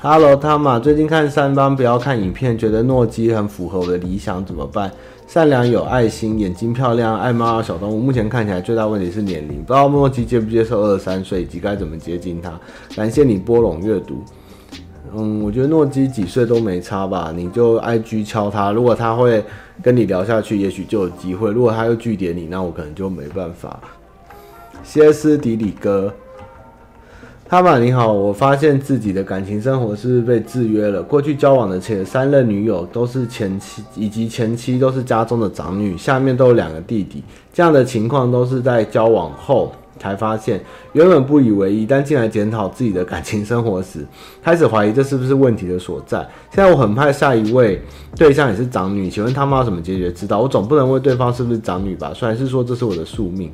[0.02, 4.90] Hello，汤玛，最近看三班不要看影片，觉得诺基很符合我的理想，怎么办？
[5.28, 8.00] 善良有爱心，眼睛漂亮，爱猫小动物。
[8.00, 12.58] 目前看起来最大问题是年龄，不知道诺基接不接受二十三岁，以及该怎么接近他。
[12.96, 14.24] 感谢你拨冗阅读。
[15.14, 19.44] 嗯，我觉得诺基几岁都没差吧，你就 IG 敲他，如果他会
[19.84, 23.78] 跟你聊下去，也许就有机会；如果他又拒点你，那我可能就没办法。
[24.82, 26.14] 歇斯底里哥。
[27.50, 31.02] 汤玛你好，我发现自己的感情生活是被制约了。
[31.02, 37.24] 过去交往的前三任女友都是前妻，以及前妻都是家中的长女，下面都有两个弟弟。
[37.52, 40.62] 这样的情况都是在交往后才发现，
[40.94, 44.06] 原本不以为意，但进来检讨自己的感情生活时，
[44.44, 46.20] 开始怀疑这是不是问题的所在。
[46.54, 47.82] 现在我很怕下一位
[48.16, 50.39] 对象也是长女，请问汤玛有什么解决之道？
[50.39, 52.12] 我总不能问对方是不是长女吧？
[52.14, 53.52] 虽然是说这是我的宿命，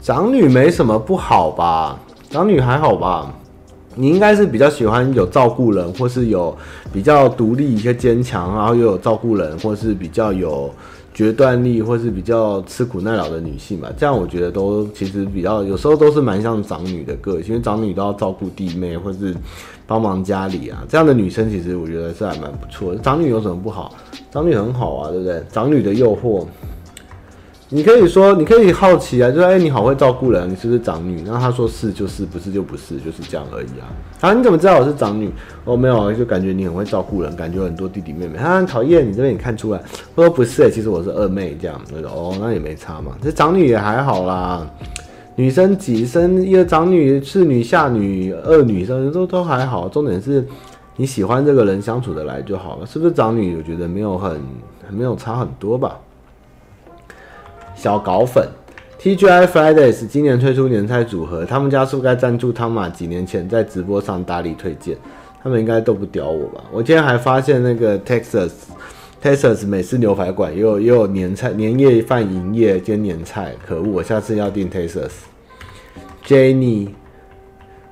[0.00, 1.98] 长女没什么不好吧？
[2.36, 3.34] 长女还好吧？
[3.94, 6.54] 你应该是比较喜欢有照顾人，或是有
[6.92, 10.70] 比较独立一些坚强，然后又有照顾人，或是比较有
[11.14, 19.34] 决断力或是比较吃苦耐劳的女性吧，这样我觉得都其实比较有时候都是蛮像长女的个性，因为长女都要照顾弟妹或是
[19.86, 23.00] 帮忙家里啊，这样的女生其实我觉得是还蛮不错的。
[23.00, 23.94] 长女有什么不好？
[24.30, 25.42] 长女很好啊，对不对？
[25.50, 26.44] 长女的诱惑。
[27.68, 31.24] 你可以说，你可以好奇啊，就说，哎、你好会照顾人，你是不是长女？
[31.24, 33.90] 然后他说是，就是，不是就不是，就是这样而已啊。
[34.20, 35.28] 啊，你怎么知道我是长女？
[35.64, 38.38] 哦，没有，就感觉你很会照顾人，感觉很多弟弟妹妹。
[38.38, 39.82] 他很讨厌你这边，你看出来。
[40.14, 41.80] 我说不是、欸，其实我是二妹这样。
[41.92, 43.16] 我说哦，那也没差嘛。
[43.20, 44.64] 这长女也还好啦，
[45.34, 49.88] 女生几生一个长女、次女、下女、二女生都都还好。
[49.88, 50.46] 重点是
[50.94, 53.56] 你喜欢这个人相处得来就好了，是不是长女？
[53.56, 54.40] 我觉得没有很
[54.88, 55.98] 没有差很多吧。
[57.76, 58.48] 小搞粉
[58.98, 62.88] ，TGI Fridays 今年推出年菜组合，他们家是不是该赞助汤玛？
[62.88, 64.96] 几年前在直播上大力推荐，
[65.42, 66.64] 他们应该都不屌我吧？
[66.72, 68.50] 我今天还发现那个 Texas
[69.22, 73.90] Texas 美式牛排馆也有也有年菜年夜饭营业兼年菜，可恶！
[73.92, 75.10] 我下次要订 Texas。
[76.26, 76.88] Jenny，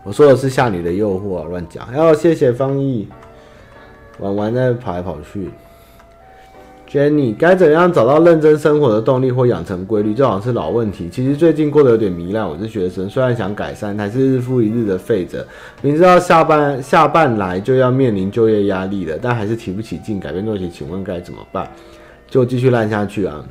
[0.02, 1.94] 我说的是夏女的诱惑，乱讲。
[1.94, 3.06] 要谢谢方毅，
[4.18, 5.50] 玩玩在跑来跑去。
[6.94, 10.14] 姐，你该怎样找到认真生活的动力或养成规律？
[10.14, 11.08] 这好像是老问题。
[11.10, 12.48] 其实最近过得有点糜烂。
[12.48, 15.44] 我是学生，虽然想改善，还是日复一日的废着。
[15.82, 20.70] 明知道下半下半来就要面临就业压力了，但还是提不起劲改变作息。
[20.70, 21.68] 请问该怎么办？
[22.28, 23.44] 就继续烂下去啊！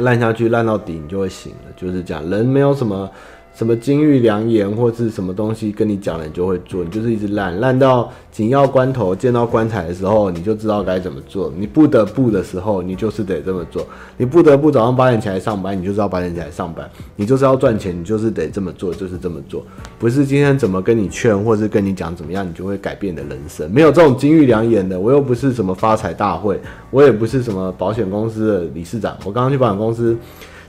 [0.00, 1.72] 烂下去，烂到底，你就会醒了。
[1.76, 3.10] 就是这样，人没有什么。
[3.58, 6.84] 什么金玉良言或是什么东西跟你讲了，你就会做。
[6.84, 11.52] 你就是一直烂烂到紧要关头，见到棺材的时候，你就知道该怎么做。
[11.58, 13.84] 你不得不的时候，你就是得这么做。
[14.16, 16.88] 你不得不早上八点起来上班，你就知道八点起来上班。
[17.16, 19.66] 你就是要赚钱，你就是得这么做，就是这么做。
[19.98, 23.68] 不是今天怎么跟你劝，或是跟你讲怎么样，你就会改变你的人生。
[23.72, 25.00] 没有这种金玉良言的。
[25.00, 26.60] 我又不是什么发财大会，
[26.92, 29.16] 我也不是什么保险公司的理事长。
[29.24, 30.16] 我刚刚去保险公司。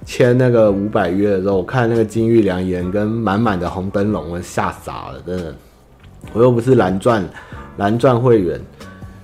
[0.05, 5.55] 签那个五百约的时候，我看那个金玉良言跟满满的红灯笼，我吓傻了，真的。
[6.33, 7.23] 我又不是蓝钻
[7.77, 8.59] 蓝钻会员，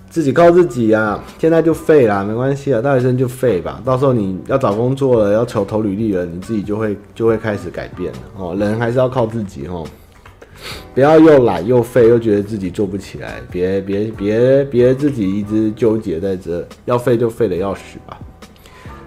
[0.09, 1.21] 自己靠自己啊！
[1.38, 3.82] 现在就废啦，没关系啊，大学生就废吧。
[3.84, 8.55] 到时候你要找工作了，要求投履历了，你自己就会就会开始改变了哦。
[8.57, 9.86] 人还是要靠自己哦，
[10.93, 18.17] 不要又懒又废，又觉得自己做不起来，别别别别自己一直纠结在这，要废就废得要死吧。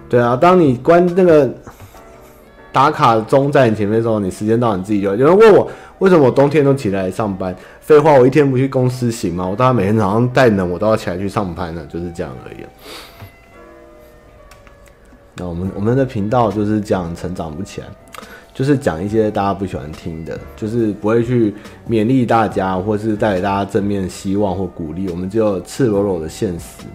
[0.09, 1.47] 对啊，当你关那个
[2.71, 5.15] 打卡钟在你前面的时候，你时间到你自己就。
[5.15, 7.55] 有人问我为什么我冬天都起来上班？
[7.79, 9.47] 废话，我一天不去公司行吗？
[9.47, 12.57] 我当然每天早上带冷，我都要起来去上班呢，就是这样而已。
[15.35, 17.87] 那我们我们的频道就是讲成长不起来，
[18.53, 21.53] 就是讲一些大家不喜欢听的，就是不会去
[21.87, 25.07] 勉励大家，或是带给大家正面希望或鼓励。
[25.09, 26.85] 我们只有赤裸裸的现实。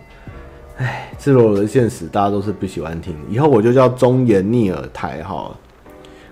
[0.77, 3.15] 唉，赤裸裸的现实，大家都是不喜欢听。
[3.31, 5.55] 以后我就叫忠言逆耳台哈。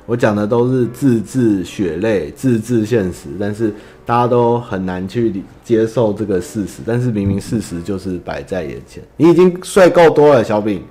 [0.04, 3.72] 我讲的都是字字血泪、字字现实，但是
[4.04, 6.82] 大家都很难去接受这个事实。
[6.84, 9.00] 但是明明事实就是摆在眼前。
[9.16, 10.82] 你已经睡够多了，小饼，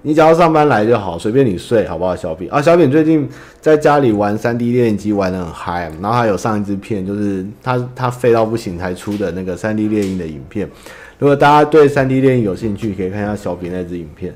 [0.00, 2.62] 你只要上班来就好，随便你睡，好不好，小饼啊？
[2.62, 3.28] 小饼最近
[3.60, 5.90] 在家里玩 3D 电影机，玩得很嗨。
[6.00, 10.70] 然后还有上一支片，就是他他废到不行才出的那个 3D 猎鹰的影片。
[11.18, 14.34] 如果大家对 3D 电影有兴趣，可以看一下小饼那支影片，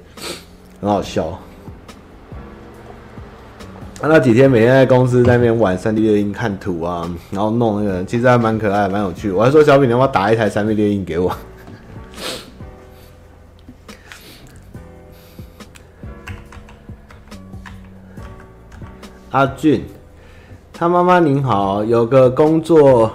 [0.80, 1.26] 很好笑。
[4.00, 9.30] 啊，那几天每天在公司在那边玩 3D 列印，看图啊，然后弄那个，其实还蛮可爱，蛮有趣。
[9.30, 11.30] 我还说小品，你要不要打一台 3D 列印给我？
[19.32, 19.84] 阿俊，
[20.72, 23.12] 他妈妈您好，有个工作。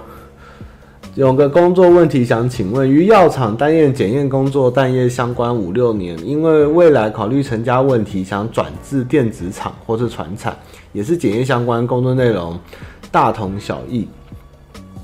[1.16, 10.54] 有个工作问题想请问：与药厂担任检验工作，但业相关五六年，因为未来考虑成家问题，想转至电子厂或是船产，
[10.92, 12.60] 也是检验相关，工作内容
[13.10, 14.06] 大同小异，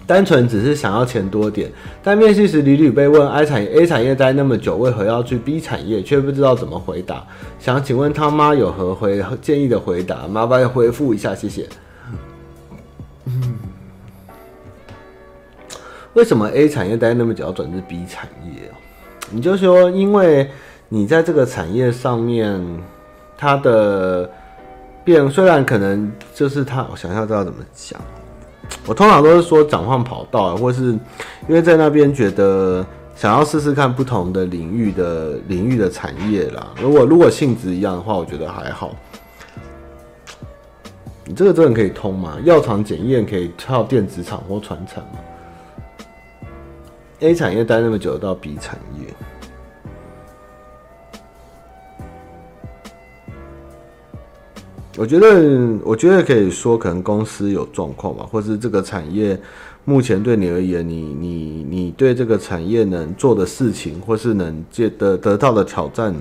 [0.07, 1.73] 单纯只是想要钱多点。
[2.03, 7.25] 但面试时屡屡被问 A 产 A 产业待那么久，为何要去 B 产业，却不知道怎么回答。
[7.59, 10.29] 想请问他妈有何回建议的回答？
[10.29, 11.67] 麻烦回复一下，谢谢。
[16.15, 18.71] 为什么 A 产业待那么久要转至 B 产业？
[19.31, 20.51] 你就说，因为
[20.89, 22.61] 你在这个产业上面，
[23.37, 24.31] 它的
[25.05, 27.99] 变虽然可能就是它，我想一下知道怎么讲。
[28.87, 30.93] 我通常都是说转换跑道，或是
[31.49, 32.85] 因为在那边觉得
[33.17, 36.69] 想要试试看不同的领域的领域的产业啦。
[36.81, 38.95] 如果如果性质一样的话，我觉得还好。
[41.25, 42.37] 你这个真的可以通吗？
[42.45, 45.19] 药厂检验可以跳电子厂或传产吗
[47.23, 49.07] A 产业待那么久，到 B 产业。
[54.97, 59.41] 我觉得，我觉得可以说，可能公司有状况吧，或是这个产业
[59.85, 66.13] 目前对你而言，你你你对这个产业能做的事情，或是能借得得到的挑战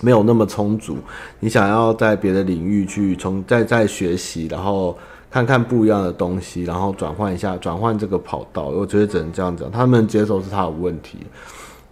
[0.00, 0.96] 没有那么充足。
[1.40, 4.96] 你想要在别的领域去从再再学习，然后。
[5.30, 8.64] 看看不一样的东西，然后转换一下，转换这个跑道。
[8.64, 11.18] 我觉得只能这样讲，他们接受是他的问题，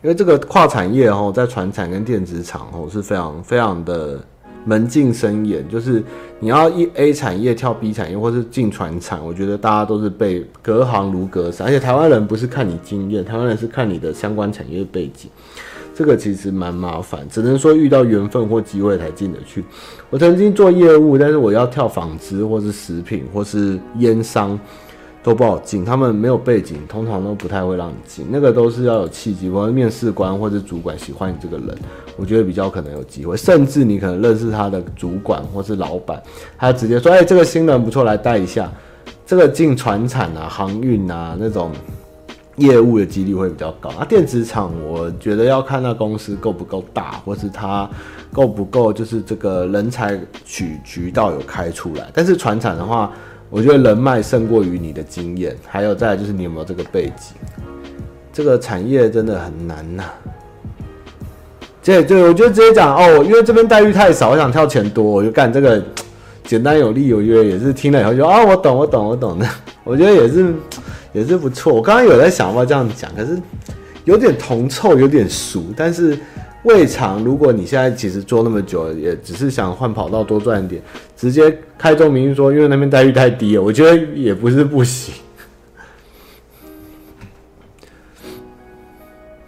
[0.03, 4.20] 因为这个跨产业哦，在船产跟电子厂哦是非常非常的。
[4.64, 6.03] 门禁森严，就是
[6.41, 11.66] 你要一 A 产业跳 B 产业，或是进船产，我觉得大家都是被隔行如隔山。
[11.66, 15.30] 而且台湾人不是看你经验，台湾人是看你的相关产业背景，
[15.99, 19.64] 这个其实蛮麻烦，只能说遇到缘分或机会才进得去。
[20.11, 24.57] 我曾经做业务，但是我要跳纺织或是食品或是烟商。
[25.20, 28.24] 都不好进，他们没有背景，通常都不太会让你进。
[28.30, 31.76] 那个都是要有契机，或者面试官或者主管喜欢你这个人，
[32.16, 33.36] 我觉得比较可能有机会。
[33.36, 36.22] 甚至你可能认识他的主管或是老板，
[36.57, 38.72] 他直接说：“哎、这个新人不错，来带一下。”
[39.26, 41.72] 这个进船产啊、航运啊那种
[42.59, 43.89] 业务的几率会比较高。
[43.91, 47.89] 啊，电子厂我觉得要看那公司够不够大，或是他
[48.33, 52.09] 够不够，就是这个人才取渠道有开出来。
[52.13, 53.13] 但是传产的话，
[53.49, 57.35] 我觉得人脉胜过于你的经验，还有再就是你有没有这个背景。
[58.33, 60.15] 这个产业真的很难呐、啊。
[61.83, 65.83] 这对，我就直接讲哦，因为这边待遇太少，我想跳钱多，我就干这个
[66.45, 69.49] 简单有力有约，也是听了以后就啊，我懂我懂我懂的，
[69.85, 70.55] 我觉得也是
[71.19, 71.75] 也是不错。
[71.75, 73.39] 我刚刚有在想要这样讲，可是
[74.05, 76.16] 有点铜臭，有点俗，但是。
[76.64, 80.83] 未尝，如果你现在其实做那么久，也只是想换跑道多赚点，
[81.16, 85.14] 直接开宗明义说，因为那边待遇太低了，我觉得也不是不行。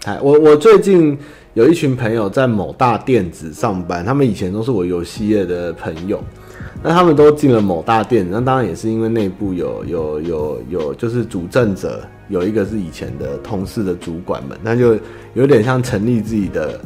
[0.05, 1.19] 哎，我我最近
[1.55, 6.23] 有一群朋友在某大电子上班，他们以前都是我游戏业的朋友，
[6.83, 14.99] 那他们都进了某大店，那当然也是因为内部有有有有，就是主政者有一个是以前的同事的主管们，那就
[15.35, 16.81] 有点像成立自己的。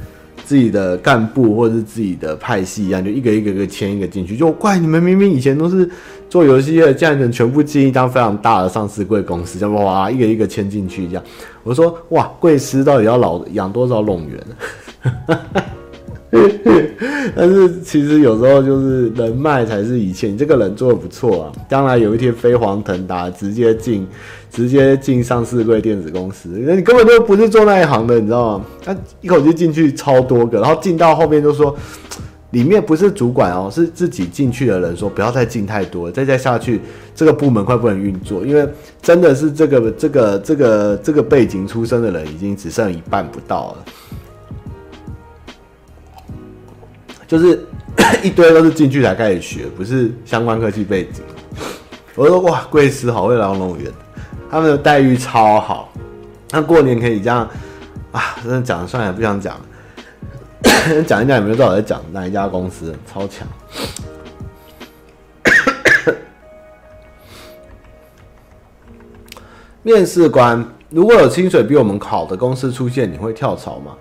[0.46, 5.88] 自己的干部或者是自己的派系一样，就一个一个一个签一个进去，就怪你们明明以前都是
[6.28, 11.24] 做游戏的，这样子全部进一张非常大的上市贵公司，这样哇一个一个签进去这样。
[11.62, 14.38] 我说哇，贵司到底要老养多少冗员？
[17.36, 24.06] 但是其实有时候就是人脉才是一切，你这个人做的不错啊，将来有一天飞黄腾达，直接进。
[24.54, 28.64] 直接进上市柜电子公司，那你根本都不是做那一行的，你知道吗？
[28.84, 31.74] 他一口气进去超多个，然后进到后面就说，
[32.52, 36.80] 里面不是主管哦，是自己进去的人说不要再进太多，再再下去
[37.16, 38.64] 这个部门快不能运作，因为
[39.02, 43.84] 真的是这个这个这个这个背景出身的人已经只剩一半不到了，
[47.26, 47.66] 就是
[48.22, 51.22] 一堆都是进去才开始学，不是相关科技背景。
[52.14, 53.92] 我说哇，贵司好会捞龙源。
[54.50, 55.92] 他们的待遇超好，
[56.50, 57.48] 那过年可以这样
[58.12, 58.36] 啊！
[58.44, 59.62] 真的讲算了，不想讲了。
[61.04, 63.48] 讲一讲，也没有知道我在讲哪一家公司，超强。
[69.82, 73.96] 面试官，如果有薪水比我们好的公司出现，你会跳槽吗？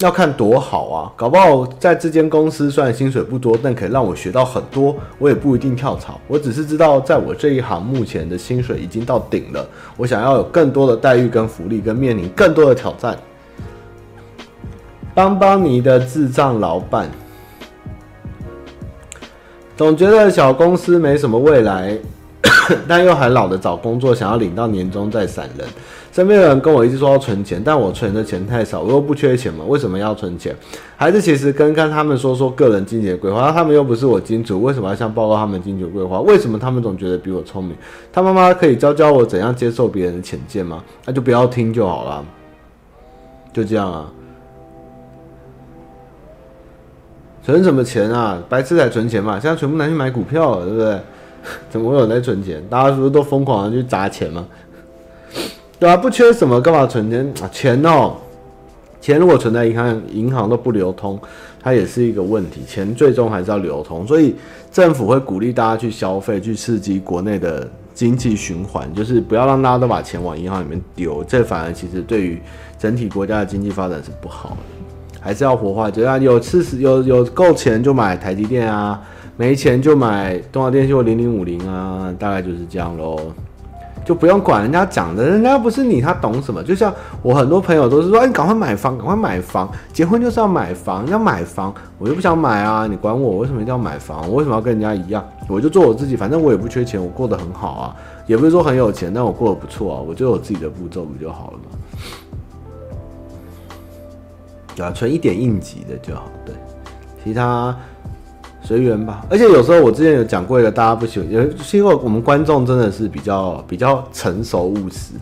[0.00, 6.20] 要看多好啊，搞不好在这间公司虽然薪水不多，但可以让我学到很多，我也不一定跳槽。
[6.28, 9.66] 我只是知道，在我这一行目前的薪水已经到顶了，
[9.96, 13.16] 我想要有更多的待遇跟福利，跟面临更多的挑战。
[15.14, 17.10] 帮帮你的智障老板，
[19.78, 21.96] 总觉得小公司没什么未来，
[22.86, 25.66] 但又很老的找工作，想要领到年终再闪人。
[26.16, 30.56] 身边的人跟我一直说要存钱，但我存的钱太少，我又不缺钱嘛，为什么要存钱？
[30.96, 36.22] 还是其实跟跟他们说说个人经济的规划，他们又不是我金主，为什么要向报告他们经济规划？
[36.22, 37.76] 为什么他们总觉得比我聪明？
[38.10, 40.82] 他妈妈可以教教我怎样接受别人的浅见吗？
[41.04, 42.24] 那就不要听就好了，
[43.52, 44.10] 就这样啊。
[47.42, 48.42] 存什么钱啊？
[48.48, 49.38] 白痴才存钱嘛！
[49.38, 50.98] 现在全部拿去买股票了，对不对？
[51.68, 52.64] 怎么会有人在存钱？
[52.70, 54.46] 大家是不是都疯狂的去砸钱吗？
[55.78, 57.48] 对啊，不缺什么，干嘛存钱啊？
[57.52, 58.16] 钱哦，
[59.00, 61.20] 钱如果存在银行，银行都不流通，
[61.62, 62.62] 它也是一个问题。
[62.66, 64.34] 钱最终还是要流通，所以
[64.72, 72.40] 政府会鼓励大家去消费，去刺激国内的经济循环，就是不要让大家都把钱往银行里面丢，这反而其实对于
[72.78, 74.56] 整体国家的经济发展是不好的。
[75.20, 79.02] 还是要活化，就像有事实有有够钱就买台积电啊，
[79.36, 83.20] 没钱就买东华电信或零零五零啊，大概就是这样喽。
[84.06, 86.62] 就不用管人家讲的，人家不是你，他懂什么？
[86.62, 94.26] 就像我很多朋友都是说，哎，你赶快买房，赶快买房，结婚就是要买房，要买房，我就不想买啊，你管我，为什么一定要买房？
[94.30, 95.26] 我为什么要跟人家一样？
[95.48, 97.96] 我就做我自己，反正我也不缺钱，我过得很好啊，
[98.28, 101.64] 也不是说很有钱，但我过得不错啊，我就有自己的步骤不就好了吗？
[104.76, 106.54] 对啊，存一点应急的就好，对，
[107.24, 107.76] 其他。
[108.66, 115.12] 随缘吧，而且有时候我之前有讲过一个大家不喜欢，因为因为我们观众真的是比较比较成熟务实，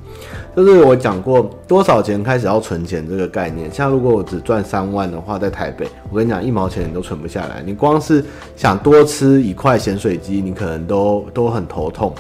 [0.57, 3.71] 就是我讲过多少钱开始要存钱这个概念。
[3.71, 8.25] 像如果我只赚三万的话，在台北，我跟你讲一毛钱你都存不下来，你光是
[8.57, 12.15] 想多吃一块咸水鸡，你可能都都很头痛。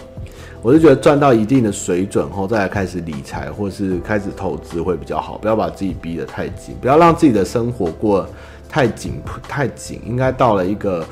[0.61, 8.27] 我就觉得赚到一定的水准后，再来开始理财或是开始投资会比较好，不要把自己逼得太紧，不要让自己的生活过。
[8.75, 11.07] 太紧太紧，应该到了一个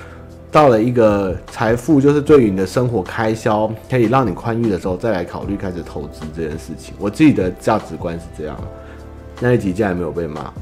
[0.51, 6.93] 到了一个财富，就是对于你的生活开销可以让你宽裕的时候，再来考虑开始投资这件事情。
[6.99, 8.59] 我自己的价值观是这样。
[9.39, 10.53] 那一集竟然没有被骂，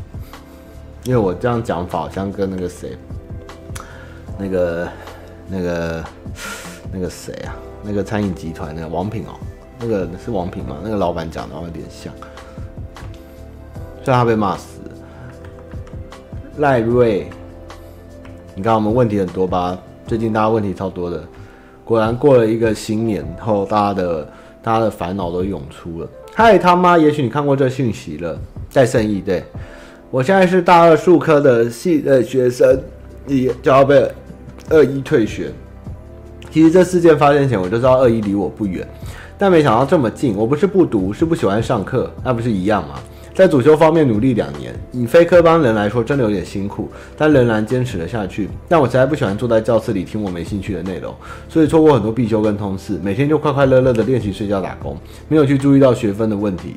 [1.04, 2.98] 因为我这样讲法好像跟那个谁，
[4.38, 4.88] 那个
[5.48, 6.04] 那个
[6.92, 9.40] 那个谁啊，那个餐饮集团那个王品哦，
[9.78, 10.76] 那个是王品吗？
[10.82, 12.12] 那个老板讲的话有点像，
[14.04, 14.79] 所以他被骂死。
[16.58, 17.26] 赖瑞，
[18.54, 19.78] 你看我们问题很多吧？
[20.06, 21.22] 最近大家问题超多的，
[21.84, 24.28] 果然过了一个新年后，大家的
[24.60, 26.08] 大家的烦恼都涌出了。
[26.34, 26.98] 嗨，他妈！
[26.98, 28.38] 也许你看过这讯息了。
[28.72, 29.42] 戴胜义，对，
[30.10, 32.80] 我现在是大二数科的系的学生，
[33.26, 34.10] 也就要被
[34.68, 35.50] 二一退学。
[36.50, 38.86] 其实这事件发生前，我就知道二一离我不远，
[39.38, 40.36] 但没想到这么近。
[40.36, 42.94] 我不是不读，是不喜欢上课，那不是一样吗？
[43.40, 48.46] 在主修方面努力两年，以非科班人来说，真的有点辛苦，但仍然坚持了下去。
[48.68, 51.14] 但我实在不喜欢坐在教室里听我没兴趣的内容，
[51.48, 54.94] 所以错过很多必修跟通识，每天就快快乐乐的练习、睡觉、打工，
[55.26, 56.76] 没有去注意到学分的问题。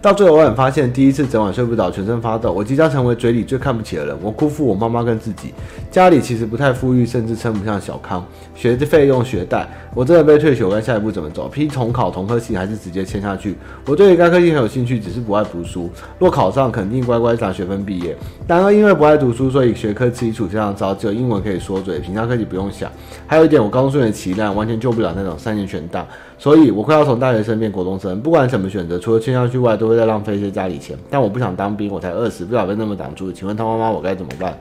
[0.00, 4.16] 到最后，我很发现，第一次整晚睡不着，全身发抖，我即将成为嘴里最看不起的人。
[4.22, 5.52] 我辜负我妈妈跟自己。
[5.90, 8.24] 家里其实不太富裕，甚至称不上小康。
[8.54, 11.48] 学费用学贷，我真的被退学，我该下一步怎么走？
[11.48, 13.56] 批重考同科系，还是直接签下去？
[13.86, 15.90] 我对于该科系很有兴趣，只是不爱读书。
[16.20, 18.16] 若考上，肯定乖乖拿学分毕业。
[18.46, 22.88] 然而因为不爱读书，所以学科基础非常糟，只有英文可以说嘴，其他科系不用想。
[23.26, 26.06] 还有一点，我高中生期待完全救不了那种三年全大。
[26.38, 30.96] 所以，我快要从大学生变国中生，不管怎么选择，除了签下去外，都会在浪费一些家里钱。
[31.10, 33.32] 但我不想当兵，我才二十，不想被那么挡住。
[33.32, 34.56] 请问汤妈妈，我该怎么办？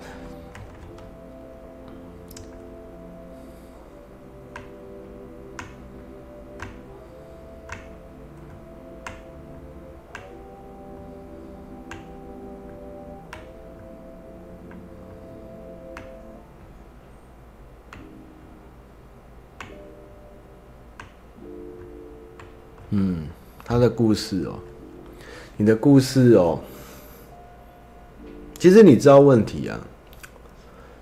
[22.92, 23.24] 嗯，
[23.66, 24.54] 他的故事哦，
[25.58, 26.58] 你的故事哦，
[28.58, 29.78] 其实你知道问题啊。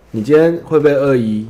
[0.10, 1.46] 你今天会被恶意，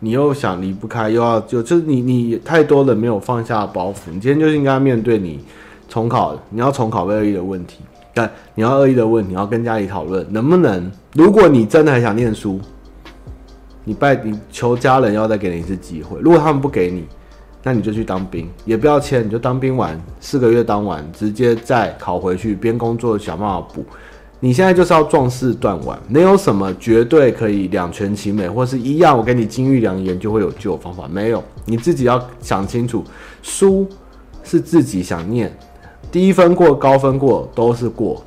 [0.00, 4.10] 你又想离不开，又要就就是你你太多的没有放下包袱。
[4.12, 5.42] 你今天就应该面对你
[5.88, 7.80] 重考，你要重考被恶意的问题，
[8.12, 10.90] 但你要恶意的问题，你要跟家里讨论能不能。
[11.14, 12.60] 如果你真的很想念书，
[13.84, 16.20] 你拜你求家人要再给你一次机会。
[16.20, 17.06] 如果他们不给你。
[17.68, 23.84] 那你就去当兵，也不要签，你就当兵完四个月当完，直接再考回去边工作想办法补。
[24.40, 33.04] 你现在就是要壮士断腕，没有什么绝对可以两全其美，或是一样我给你金玉良言就会有救方法，没有，你自己要想清楚。
[33.42, 33.86] 书
[34.42, 35.54] 是自己想念，
[36.10, 38.24] 低分过高分过都是过，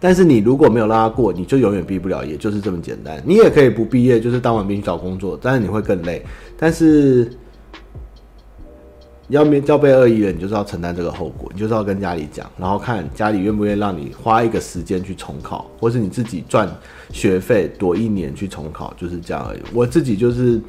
[0.00, 3.22] 但是你如果没有拉过，你就永远毕不了业，就是这么简单。
[3.26, 6.24] 你也可以不毕业，就是当完兵去找工作，但是你会更累，
[6.56, 7.30] 但是。
[9.32, 16.68] 要面要被恶意了，你就是要承担这个后果，你就是要跟家里讲，然后看家里愿不愿意让你花一个时间去重考，或是你自己赚
[17.10, 19.60] 学费躲一年去重考，就是这样而已。
[19.72, 20.60] 我自己就是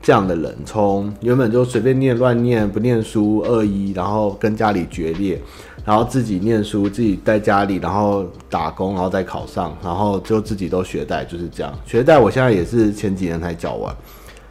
[0.00, 5.38] 这样的人，从原本就随便念乱念不念书二一，然后跟家里决裂，
[5.84, 11.78] 然后自己念书自己在家里，然后打工，然后再考上，然后就自己都学贷，就是这样。
[11.84, 13.94] 学贷我现在也是前几年才缴完。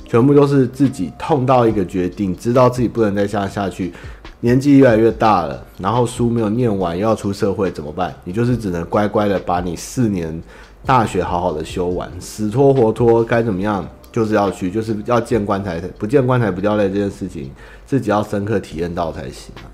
[0.09, 3.93] 全部都是自己痛到一个决定，知道自己不能再下下去，
[4.39, 8.11] 年纪越来越大了，然后书没有念完，又要出社会怎么办？
[8.23, 10.41] 你就是只能乖乖的把你四年
[10.83, 17.51] 大学好好的修完，死拖活拖该怎么样，就是要去，就是要见棺材，不见棺材不掉泪这件事情，
[17.85, 19.69] 自己要深刻体验到才行啊。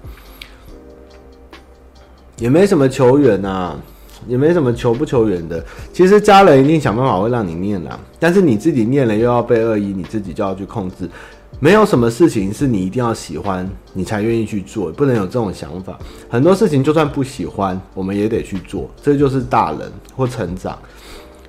[2.37, 3.79] 也没什么球员呐，
[4.27, 5.63] 也没什么求不求缘的。
[5.93, 11.09] 其实家人一定想办法会让你念啦，但是你自己念了又要被恶意，你自己就要去控制。
[11.59, 15.97] 没有什么事情是你一定要喜欢你才愿意去做，不能有这种想法。
[16.29, 20.77] 很多事情就算不喜欢，我们也得去做，这就是大人或成长。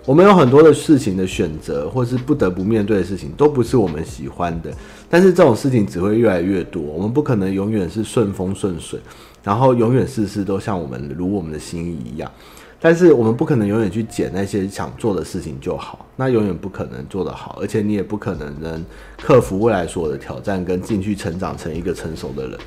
[0.04, 4.70] 我们有很多的事情的选择，或是不得不面对的事情，都不是我们喜欢的。
[5.10, 9.00] 但是这种事情只会越来越多，我们不可能永远是顺风顺水，
[9.42, 12.30] 然后永远事事都像我们如我们的心意一样。
[12.78, 18.84] 但是我们不可能永远去捡那些想做的事情就好，那永远不可能做得好，而且你也不可能能
[19.16, 22.58] 克服未来所有的挑战，跟进去成长成一个成熟的人。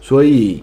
[0.00, 0.62] 所以，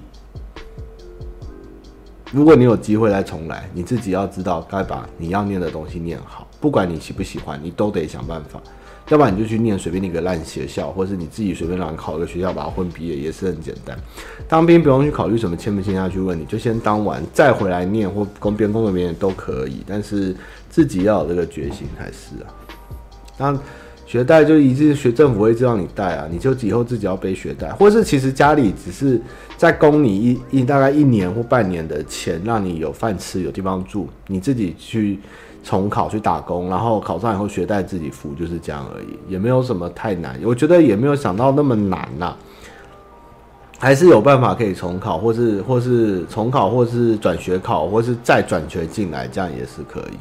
[2.32, 8.62] 如果你有机会再重来，你自己要知道该把你要念的东西念好，不管你喜不喜欢，你都得想办法。
[9.10, 13.98] 要不然你就去念随便那个烂学校，或是你自己随便乱考个学校把它混毕业，也是很简单。
[14.48, 20.34] 当兵不用去考虑什么签不签下去问题，就先当完再回来念或工边工作边都可以，但是
[20.70, 22.48] 自己要有这个决心才是啊。
[23.38, 23.60] 那
[24.06, 29.20] 学贷就一直学政府会一直让你贷啊，你就以后自己要背学贷，或是其实家里只是
[29.58, 35.20] 在供你一一大概一年或半年的钱，让你有饭吃有地方住，你自己去。
[35.64, 40.40] 重考去打工，然后考上以后学贷自己付，就是这样而已，也没有什么太难。
[40.44, 42.38] 我觉得也没有想到那么难呐、啊，
[43.80, 50.18] 还是有办法可以重考，或是或是重考，或是转学考，或是再转学进来，这样也是可以。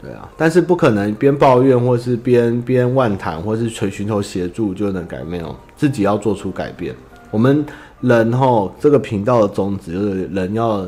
[0.00, 6.94] 对啊，但是不可能边抱怨或是边边万谈，或是寻寻求协助就能改变哦，自己要做出改变。
[7.30, 7.64] 我们
[8.00, 10.84] 人吼这个频道的宗旨就是人要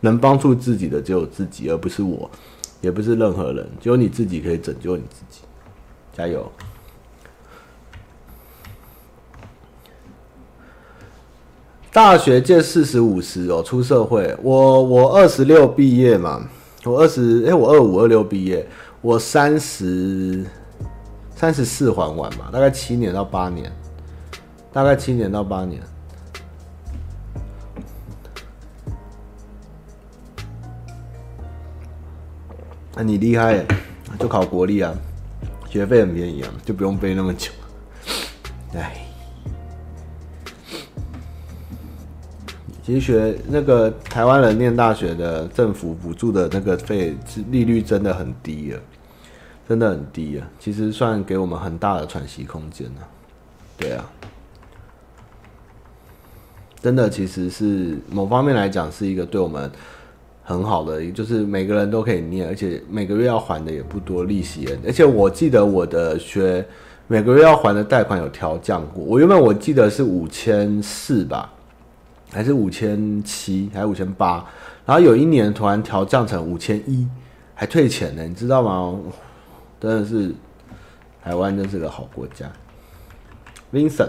[0.00, 2.28] 能帮助自己的只有自己，而不是我。
[2.80, 5.40] 也不是任何人，只有你自己可以拯救你自己，
[6.16, 6.50] 加油！
[11.92, 16.48] 大学借四十五十哦，出社会，我我二十六毕业嘛，
[16.84, 18.64] 我二十哎，我二五二六毕业，
[19.00, 20.44] 我三十
[21.34, 23.72] 三十四还完嘛，大概七年到八年，
[24.72, 25.82] 大概七年到八年。
[32.98, 33.64] 那、你厉害，
[34.18, 34.92] 就考国立啊，
[35.70, 37.52] 学费很便宜啊，就不用背那么久。
[38.74, 39.06] 哎，
[42.82, 47.16] 其实学那个台湾人念大学的政府补助的那个费，
[47.52, 48.80] 利率真的很低啊，
[49.68, 50.50] 真的很低啊。
[50.58, 53.00] 其实算给我们很大的喘息空间呢。
[53.76, 54.10] 对啊，
[56.82, 59.70] 真的其实是某方面来讲是一个对我们。
[60.48, 64.78] 很好的，就是每个人都可以念，而且每个月要还的也不多，利息也。
[64.86, 66.66] 而且我记得我的学
[67.06, 71.52] 每个月要还的贷款有调降过，我原本我记得是五千四吧，
[72.30, 74.42] 还是五千七，还是五千八，
[74.86, 77.06] 然后有一年突然调降成五千一，
[77.54, 78.98] 还退钱呢，你知道吗？
[79.78, 80.34] 真的是
[81.22, 82.50] 台湾真是个好国家
[83.70, 84.08] ，Vincent。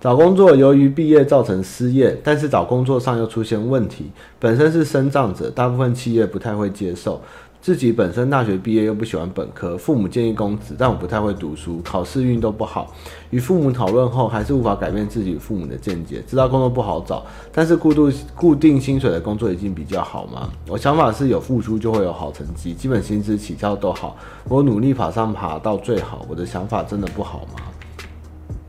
[0.00, 4.10] 找工作，由于毕业造成失业，但是找工作上又出现问题。
[4.38, 7.20] 本身是生障者，大部分企业不太会接受。
[7.60, 12.94] 自己本身大学毕业又不喜欢本科，父母建议公职，但我不太会读书，考试运都不好。
[13.28, 16.24] 与父母讨论后，还是无法改变自己父母的见解。
[16.26, 17.22] 知道工作不好找，
[17.52, 20.48] 但是固定固定薪水的工作已经比较好吗？
[20.66, 24.16] 我想法是有付出就会有好成绩，基本薪资起跳都好。
[24.48, 27.60] 我努力爬上爬到最好，我的想法真的不好吗？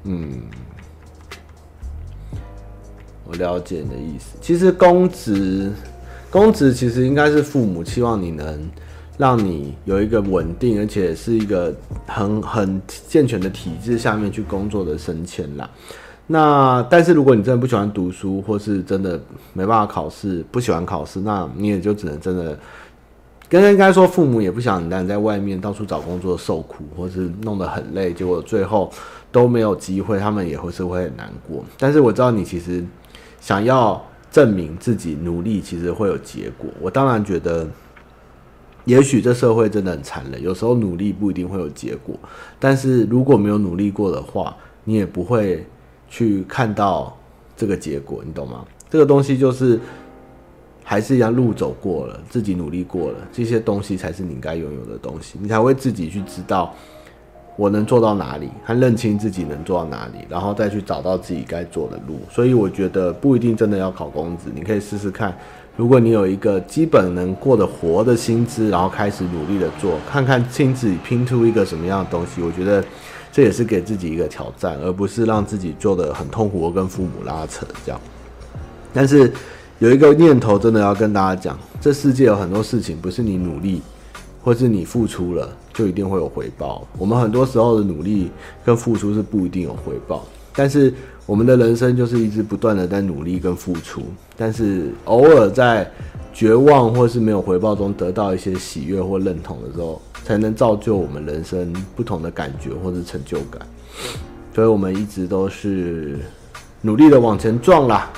[0.04, 0.42] 嗯。
[3.32, 5.72] 我了解你的意思，其实公职，
[6.30, 8.70] 公职其实应该是父母期望你能
[9.18, 11.74] 让你有一个稳定，而且是一个
[12.06, 15.70] 很很健全的体制下面去工作的升迁啦。
[16.28, 19.18] 那但是如果你真的不喜欢读书，或是真的
[19.54, 22.60] 没办法考试，不喜欢考试，那你也就只能真的，
[23.48, 28.92] 跟应该说父母也不想你让你在外面到处找工作受苦，或是弄得很累，结果最后
[29.32, 31.64] 都没有机会，他们也会是会很难过。
[31.78, 32.84] 但是我知道你其实。
[33.42, 36.70] 想要证明自己努力，其实会有结果。
[36.80, 37.68] 我当然觉得，
[38.86, 42.16] 也许这社会真的很残忍，有时候努力不一定会有结果。
[42.60, 45.66] 但是如果没有努力过的话，你也不会
[46.08, 47.18] 去看到
[47.58, 48.64] 这个结果，你懂吗？
[48.90, 49.80] 这个东西就是
[50.84, 56.74] 还是一样，路走过了，自己努力过了，这些东西才是你应该拥有的东西，你才会自己去知道。
[57.62, 62.20] 我能做到哪里，还认清自己能做到哪里，然后再去找到自己该做的路。
[62.28, 65.32] 所以我觉得不一定真的要考公职，你可以试试看。
[65.78, 72.42] 如果你有一个基本能过得活的薪资，然后开始努力的做，看看亲自己拼出一个什么样的东西。
[72.42, 72.84] 我觉得
[73.32, 78.02] 这也是给自己一个挑战，而不是让自己做得很痛苦，跟父母拉扯这样。
[78.92, 79.32] 但是
[79.78, 83.84] 有一个念头真的要跟大家讲，这世界有很多事情不是你努力，
[84.44, 86.88] 或是你付出了就一定会有回报。
[86.98, 88.32] 我们很多时候的努力
[88.66, 90.26] 跟付出是不一定有回报，
[90.56, 90.94] 但是
[91.26, 94.02] 我们的人生就是一直不断的在努力跟付出，
[94.36, 95.90] 但是偶尔在
[96.34, 103.62] 绝望或是没有回报中得到一些喜悦或认同的时候，才能造就我们人生不同的感觉或是成就感。
[104.54, 106.20] 所以我们一直都是
[106.82, 108.10] 努力的往前撞啦，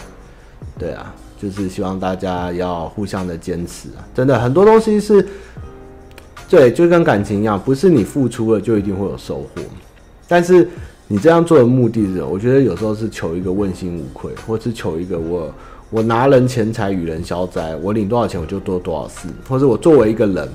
[0.80, 1.14] 对啊。
[1.36, 4.00] 就是希望大家要互相的坚持啊！
[4.16, 5.28] 真的很多东西是，
[6.50, 9.62] 对，就跟感情一样，不是你付出了就一定会有收获。
[10.28, 10.68] 但是
[11.08, 15.52] 你这样做的目的是，我觉得有时候是求一个问心无愧，或是求一个我
[15.90, 20.48] 我拿人钱财与人消灾，我领多少钱我就做多少事，或是我作为一个人，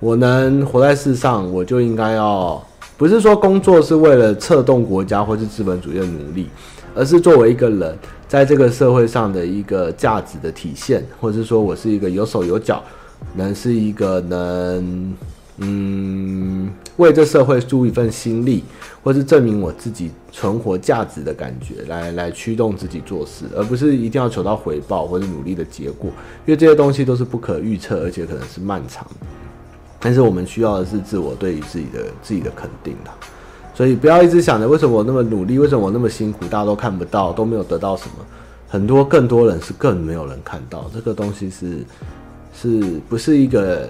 [0.00, 2.60] 我能活在世上，我就应该要，
[2.96, 6.48] 不是说工作是为了策动国家或是资本主义的努力，
[6.94, 7.96] 而是作为一个人。
[8.28, 12.84] 在这个社会上的一个价值的体现，或者是说我是一个有手有脚，
[13.34, 15.14] 能是一个能，
[15.58, 18.64] 嗯，为这社会出一份心力，
[19.02, 26.10] 或是证明我自己存活价值的感觉，来来驱动自己做事，而不是一定要求到回报或者努力的结果，
[26.46, 29.26] 因为这些东西都是不可预测，而且可能是漫长的。
[30.00, 33.10] 但是我们需要的是自我对于自己的自己的肯定的。
[33.74, 38.24] 所以不要一直想着为什么我那么努力，为什么我那么辛苦，大家都看不到，都没有得到什么。
[38.68, 41.78] 很多更多人是更没有人看到这个东西是，
[42.60, 43.88] 是不是一个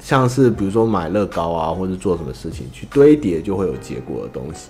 [0.00, 4.68] 像是比如说买乐高啊，或者做什么事情去堆叠就会有结果的东西。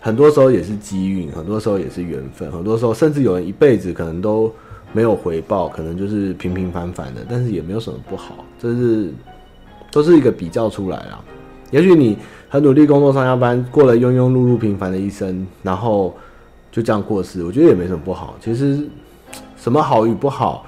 [0.00, 4.52] 很多时候也是机运，很多时候也是缘分，很多时候甚至有人一辈子可能都
[4.92, 9.12] 没有回报，可能就是平平凡凡的，但是也没有什么不好，这是
[9.90, 11.20] 都是一个比较出来啦。
[11.70, 12.16] 也许你。
[12.52, 16.14] 很努力工作上下班，过了庸庸碌碌平凡的一生，然后
[16.70, 18.36] 就这样过世，我觉得也没什么不好。
[18.42, 18.86] 其实，
[19.56, 20.66] 什么好与不好，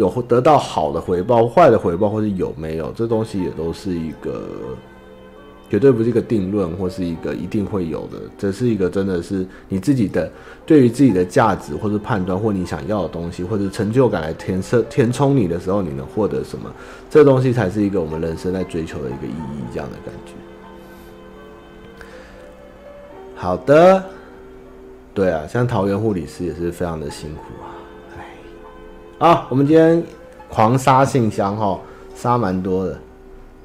[0.00, 4.42] 有得到好的回报、坏的回报，或是有没有，这东西也都是一个
[5.68, 8.18] 绝对不是一个定论，或是一个一定会有的。
[8.38, 10.32] 这是一个真的是你自己的
[10.64, 16.72] 对于自己的价值，或是判断，或你想要的东西，或者成就感来填色填充你的时候，你能获得什么？
[17.10, 20.32] 这东西才是一个我们人生在追求的一个意义，这样的感觉。
[23.36, 24.02] 好的，
[25.14, 27.68] 对啊，像桃园护理师也是非常的辛苦啊，
[29.22, 30.02] 好，我们今天
[30.48, 31.78] 狂杀信箱哈，
[32.14, 32.98] 杀蛮多的，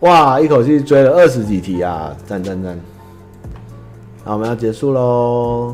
[0.01, 2.78] 哇，一口气追了二十几题啊，赞赞赞，
[4.26, 5.74] 好，我们要结束喽。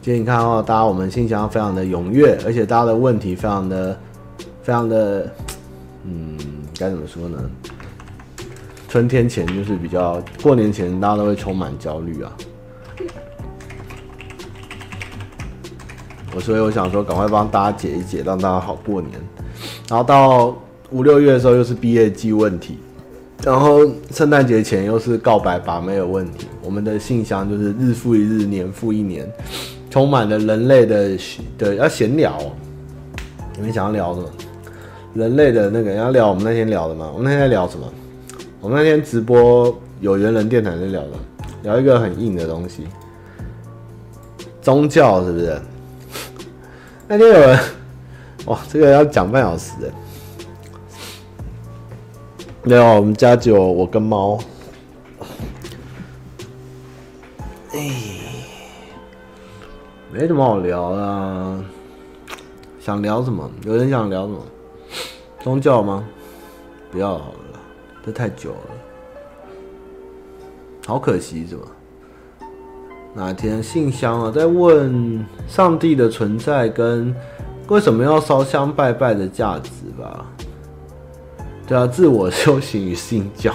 [0.00, 3.98] 今天你看哦，大家我们信箱非常的踊跃，而且大家的问题非常的、
[4.62, 5.28] 非常的，
[6.04, 6.38] 嗯，
[6.78, 7.50] 该怎么说呢？
[8.88, 12.30] 春天前就是比较过年前，大家都会充满焦虑啊。
[16.34, 19.12] 我所以我想说，赶快帮大家解一解，让大家好过年。
[19.88, 20.56] 然后到
[20.90, 22.78] 五六月的时候，又是毕业季问题，
[23.42, 23.80] 然后
[24.12, 26.46] 圣诞节前又是告白把妹的问题。
[26.62, 29.28] 我们的信箱就是日复一日，年复一年，
[29.90, 31.18] 充满了人类的
[31.58, 32.38] 的要闲聊。
[33.56, 34.28] 你们想要聊什么？
[35.14, 37.10] 人类的那个要聊我们那天聊的吗？
[37.12, 37.84] 我们那天在聊什么？
[38.60, 41.08] 我们那天直播有缘人电台在聊的，
[41.64, 42.84] 聊一个很硬的东西，
[44.62, 45.60] 宗教是不是？
[47.12, 47.58] 那天有人，
[48.46, 49.92] 哇，这个要讲半小时的。
[52.62, 54.38] 没有，我们家只有我跟猫。
[57.72, 57.90] 哎，
[60.12, 61.64] 没什么好聊的，
[62.78, 63.50] 想聊什么？
[63.64, 64.40] 有人想聊什么？
[65.40, 66.06] 宗教吗？
[66.92, 67.24] 不要了。
[68.06, 68.70] 这太久了，
[70.86, 71.66] 好可惜，是吧？
[73.14, 77.14] 哪天信箱啊，在问上帝的存在跟
[77.68, 80.26] 为什么要烧香拜拜的价值吧？
[81.66, 83.54] 对啊，自我修行与信教，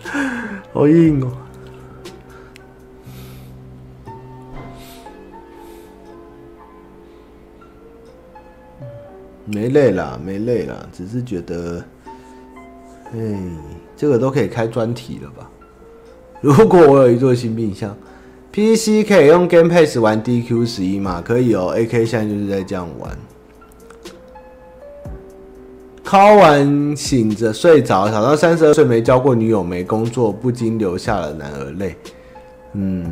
[0.72, 1.32] 好硬哦。
[9.46, 11.82] 没累啦，没累啦，只是觉得。
[13.14, 13.38] 哎，
[13.96, 15.48] 这个都可以开专题了吧？
[16.40, 17.96] 如果我有一座新冰箱
[18.56, 21.22] ，PC 可以用 Game Pass 玩 DQ 十一吗？
[21.22, 23.14] 可以哦，AK 现在就是在这样玩。
[26.02, 31.96] 考完醒着睡着，想到三十二岁没交过女友，没工作，不禁流下了男儿泪。
[32.72, 33.04] 嗯，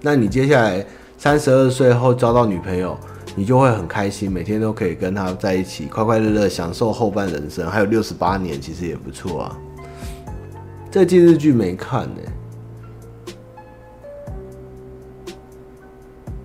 [0.00, 0.84] 那你接下来
[1.16, 2.98] 三十二岁后交到女朋友？
[3.36, 9.56] 你就会很开心，每天都可以跟他在一起，快快乐乐享受后半人生，还有六十八年，其实也不错啊。
[10.90, 12.20] 这季日剧没看呢、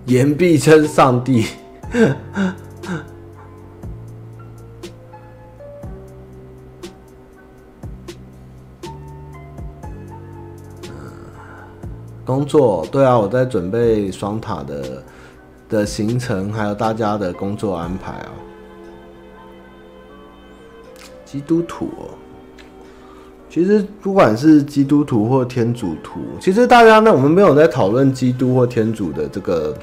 [0.06, 1.46] 言必称上帝
[12.24, 15.02] 工作对啊，我在准备双塔的
[15.68, 18.30] 的行程，还有大家的工作安排啊。
[21.24, 22.08] 基督徒哦，
[23.50, 29.76] 其实不管是基督徒或天主徒，其实大家呢，我们没有在讨论基督或天主的这个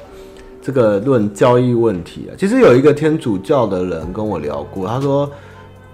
[0.62, 2.32] 这个论教义问题啊。
[2.38, 5.30] 其实有一个天主教的人跟我聊过，他说，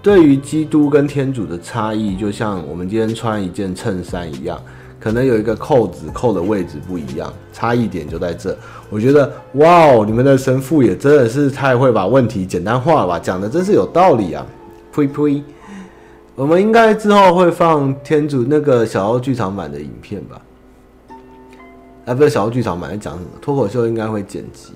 [0.01, 4.57] 对于基督跟天主的差异，就像我们今天穿一件衬衫一样。
[5.01, 8.53] 可能有一个扣子扣的位置不一样，差异点就在这。
[8.89, 14.45] 我觉得，哇哦，你们的神父也真的是太会把问题简单化了吧，讲的真是有道理啊！
[14.91, 15.41] 呸呸，
[16.35, 20.41] 我们应该之后会放天主那个小奥剧场版的影片吧？
[22.09, 23.29] 啊，不是小剧场版在讲什么？
[23.39, 24.73] 脱口秀应该会剪辑。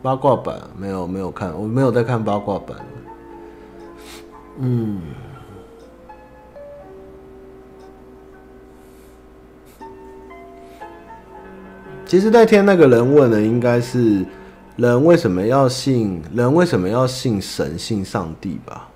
[0.00, 2.78] 八卦版没有没有看，我没有在看八卦版。
[4.58, 5.02] 嗯。
[12.06, 14.24] 其实那天那个人问的应该是
[14.76, 18.89] 人为什么要信人为什么要信神信上帝吧？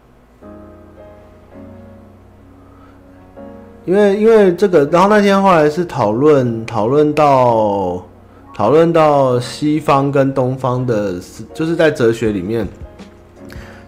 [3.85, 8.03] 因为因为这个，然后那天后来是讨论讨论到
[8.55, 11.15] 讨论到西方跟东方的，
[11.53, 12.67] 就是在哲学里面，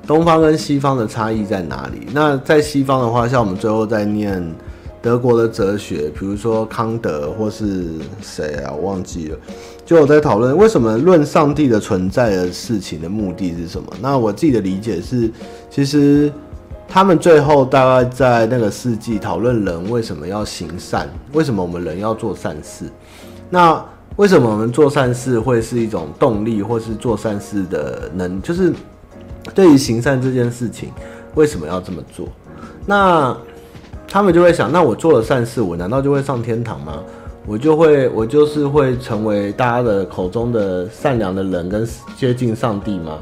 [0.06, 2.06] 东方跟西方的差异在哪里？
[2.12, 4.42] 那在西方的话，像我们最后在念。
[5.02, 7.84] 德国的哲学，比如说康德或是
[8.20, 9.38] 谁啊，我忘记了。
[9.84, 13.86] 就我在讨论为什么论上帝的存在的事情的目的是什么？
[14.00, 15.30] 那我自己的理解是，
[15.70, 16.32] 其实
[16.88, 22.90] 他们最后大概在那个世纪讨论人为什么要行善，为什么我们人要做善事？
[23.50, 23.84] 那
[24.16, 28.40] 为什么我们做善事会是一种动力，或是做善事的能？
[28.40, 28.72] 就是
[29.54, 30.90] 对于行善这件事情，
[31.34, 32.28] 为什么要这么做？
[32.86, 33.36] 那。
[34.08, 37.02] 他们就会想，那我做了善事，我难道就会上天堂吗？
[37.44, 43.18] 我就会，我就是会成为大家的口中的善良的人，跟接近上帝吗？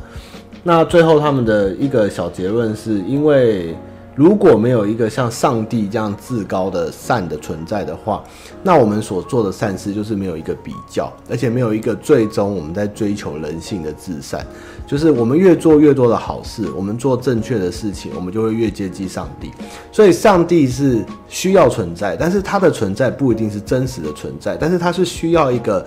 [0.64, 3.76] 那最后他们的一个小结论是，因为。
[4.16, 8.22] 如果没有一个像上帝这样至高的善的存在的话，
[8.62, 14.46] 那我们所做的善事就是没有一个比较，而且没有一个最终我们在追求人性的至善。
[14.86, 19.50] 就是我们越做越多的好事，我们做正确的事情，我们就会越接近上帝。
[19.90, 25.84] 所以，上帝是需要存在，但是他的存在不一定是真实的存在，但是他是需要一个。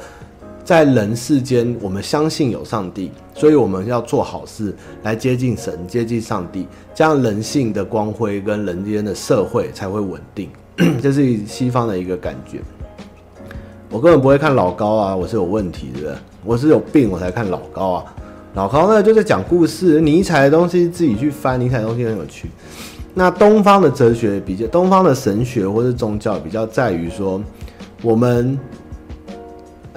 [0.68, 10.50] 在人世间，我们相信有上帝，所以我们要做好事来接近神、接近上帝，这样人性的光辉跟人间的社会才会稳定。
[11.02, 12.60] 这是西方的一个感觉。
[13.90, 18.16] 我根本不会看老高啊，我是有问题的，我是有病我才看老高啊。
[18.54, 22.50] 老高呢，就在讲故事，尼采的东西自己去翻，尼采的东西很有趣。
[23.14, 27.42] 那东方的哲学比较，东方的神学或是宗教比较在于说，
[28.02, 28.60] 我们。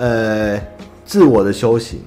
[0.01, 0.59] 呃，
[1.05, 2.01] 自我的修行，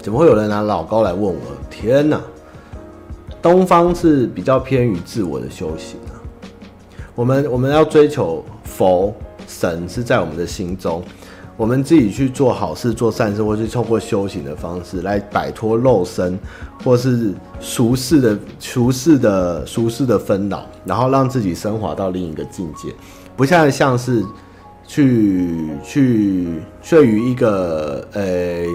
[0.00, 1.38] 怎么会有人拿老高来问我？
[1.70, 2.20] 天哪！
[3.40, 6.18] 东方是比较偏于自我的修行啊。
[7.14, 9.14] 我们我们要追求佛
[9.46, 11.00] 神是在我们的心中。
[11.62, 16.36] 我们自己去做好事、做善事，或是透过修行的方式来摆脱肉身，
[16.82, 22.92] 或是俗世的俗世的俗世的纷扰，然后让自己升华到另一个境界，
[23.36, 24.24] 不像像是
[24.88, 26.60] 去去
[26.90, 28.66] 对于一个呃、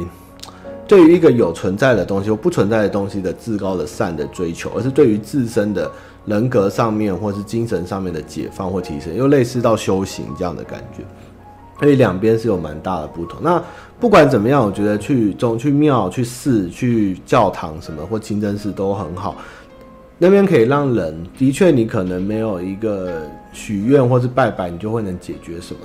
[0.87, 5.91] 对于一个有存在的东西或不存在的东西的至高的善的追求，而是对于自身的
[6.25, 11.03] 人格上面或是精神上面的解放或提升，又类似到修行这样的感觉。
[11.79, 13.39] 所以两边是有蛮大的不同。
[13.41, 13.61] 那
[13.99, 19.35] 不管怎么样，我觉得去中去庙、去寺、去教堂什么或清真寺都很好。
[20.19, 23.21] 那边可以让人的确，你可能没有一个
[23.53, 25.79] 许愿或是拜拜，你就会能解决什么。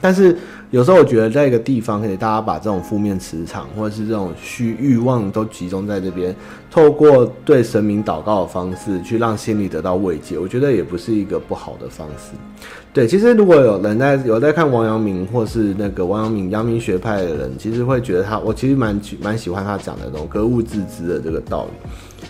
[0.00, 0.36] 但是
[0.70, 6.34] 有时候我觉得，在一个地方，可以大家把这种负面磁场或者是这种虚欲望都集中在这边，
[6.70, 12.32] 透过对神明祷告的方式，去让心里得到慰藉，我觉得也不是一个不好的方式。
[12.92, 21.70] 对，其实如果有人在有在看王阳明或是那个王阳明阳明学派的人，其实会觉得他，我其实蛮蛮喜欢他讲的那种格物致知的这个道理。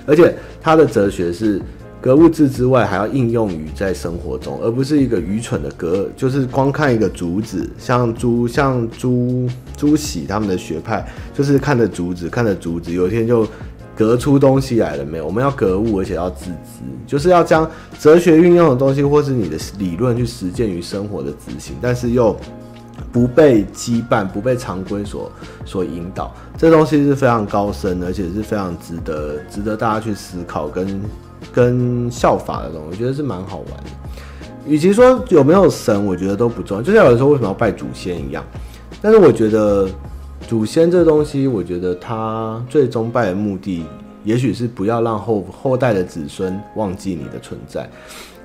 [0.07, 1.61] 而且他的哲学是
[2.03, 13.47] 格物致知外，还要应用于在生活中，而不是一个愚蠢的格，就是光看一个竹子，像朱像朱朱熹他们的学派，就是看着竹子，看着竹子，有一天就
[13.95, 15.25] 格出东西来了没有？
[15.25, 22.37] 我们要格物，而且要自知，就是要将哲学运用的东西，或是你的理论去实践于生活的执行，但是又
[23.13, 25.31] 不被羁绊，不被常规所
[25.65, 26.35] 所引导。
[26.59, 31.01] 这东西是非常高深，而且是非常值得值得大家去思考跟
[31.53, 32.89] 跟效法的东西。
[32.91, 33.91] 我觉得是蛮好玩的。
[34.67, 36.83] 与其说有没有神，我觉得都不重要。
[36.83, 38.45] 就像有人说为什么要拜祖先一样，
[39.01, 39.89] 但是我觉得。
[40.49, 43.87] 祖先这东西，我觉得他最终拜的目的，
[44.25, 47.89] 也许是不要让后 后代的子孙忘记你的存在。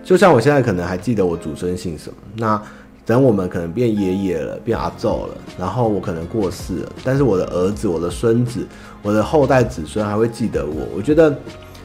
[0.06, 2.62] 就像我现在可能还记得我祖孙姓什么，那
[3.04, 5.30] 等我们可能变爷爷了，变阿祖了，
[5.60, 8.66] 然后我可能过世了，但是我的儿子、我的孙子、
[9.02, 10.88] 我的后代子孙还会记得我。
[10.96, 11.36] 我觉得。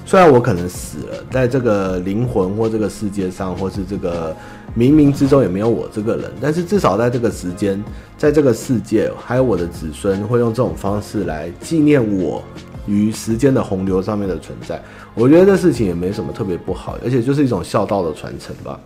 [0.04, 4.36] 虽然我可能死了，在这个灵魂或这个世界上，或是这个
[4.76, 7.82] 冥冥之中也没有我这个人，但是至少在这个时间，
[8.18, 12.42] 在这个世界，还有我的子孙会用这种方式来纪念我
[12.86, 14.82] 于时间的洪流上面的存在。
[15.14, 18.78] 我觉得这事情也没什么特别不好，而且就是一种孝道的传承吧。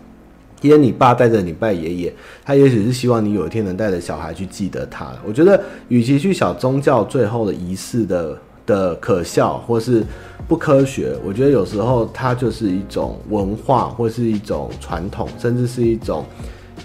[0.61, 2.13] 因为你爸带着你拜爷爷，
[2.45, 5.11] 他也许是希望你有一天能带着小孩去记得他。
[5.25, 8.37] 我觉得，与其去小宗教最后的仪式的。
[8.67, 10.05] 的可笑或是
[10.47, 16.23] 不科学，我觉得有时候它就是一种文化，或是一种传统，甚至是一种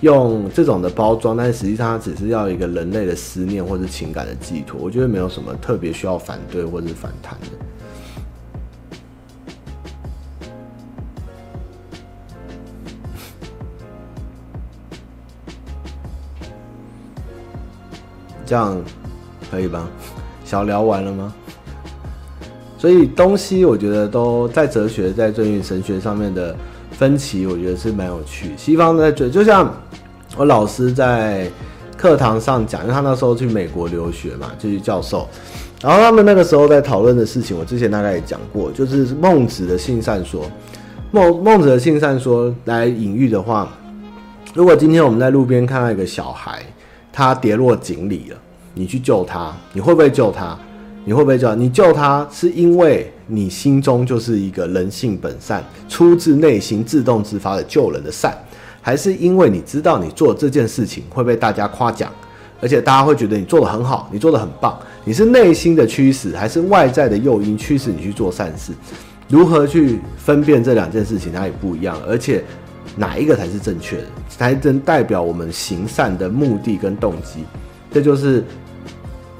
[0.00, 4.80] 用这种的包装，但实际上它只是要一个人类的思念或是情感的寄托。
[4.80, 7.46] 我觉得没有什么特别需要反对或是反弹的。
[18.44, 18.82] 这样
[19.50, 19.88] 可以吧？
[20.44, 21.32] 小聊完了吗？
[22.82, 26.52] 所以东西我觉得都在哲学、在尊与神学上面的
[26.90, 28.50] 分歧，我觉得是蛮有趣。
[28.56, 29.72] 西方在追，就像
[30.36, 31.48] 我老师在
[31.96, 35.28] 课堂上讲，因为他那时候去美国留学嘛，就是教授。
[35.80, 40.44] 然后他们那个时候在讨论的事情，我之前大概也讲过，就是孟子的性善说。
[41.12, 43.68] 孟孟子的性善说来隐喻的话，
[44.54, 46.60] 如果今天我们在路边看到一个小孩，
[47.12, 48.36] 他跌落井里了，
[48.74, 50.58] 你去救他，你会不会救他？
[51.04, 52.26] 你会不会叫你救他？
[52.30, 58.32] 是因为你心中就是一个人性本善，出自内心自动自发的救人的善，
[58.80, 62.12] 还是因为你知道你做这件事情会被大家夸奖，
[62.60, 64.78] 而且大家会觉得你做得很好，你做得很棒？
[65.04, 68.72] 你是内心的驱使，还是外在的诱因驱使你去做善事？
[69.28, 72.44] 如何去分辨这两件事情，它也不一样，而且
[72.94, 77.44] 哪一个才是正确的，才能代表我们行善的目的跟动机？
[77.92, 78.44] 这就是。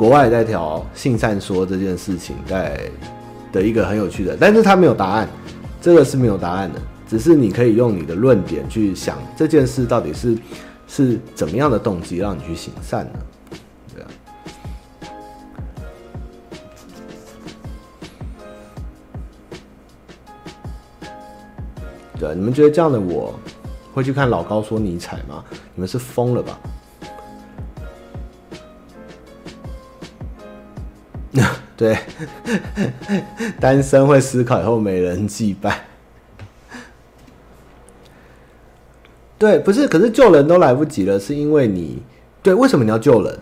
[0.03, 2.77] 国外在调性善说这件事情，在
[3.53, 5.29] 的一个很有趣的，但是他没有答案，
[5.81, 10.37] 这个是没有答案的，只是你可以用你的论点去想这件事到底是
[10.89, 13.21] 是怎么样的动机让你去行善呢？
[13.95, 14.09] 对啊，
[22.19, 23.39] 对啊，你们觉得这样的我
[23.95, 25.45] 会去看老高说尼采吗？
[25.77, 26.59] 你们是疯了吧？
[31.77, 31.97] 对，
[33.59, 35.87] 单身会思考以后没人祭拜。
[39.39, 42.03] 对，不是，可是救人都来不及了，是因为你
[42.43, 43.39] 对，为什么你要救人？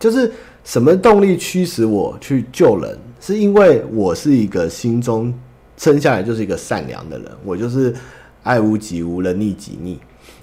[0.00, 0.32] 就是
[0.64, 2.98] 什么动力驱使我去救人？
[3.20, 5.32] 是因为我是一个心中
[5.76, 7.94] 生下来就是一个善良的人，我就是
[8.42, 9.98] 爱屋及乌、人逆己逆，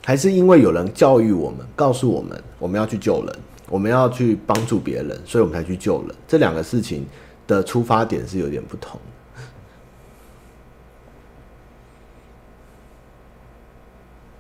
[0.06, 3.36] 还是因为有人教育我们，告诉我们我们要去救人？
[3.72, 6.16] 我们要去帮助别人，所以我们才去救人。
[6.28, 7.06] 这两个事情
[7.48, 9.00] 的出发点是有点不同。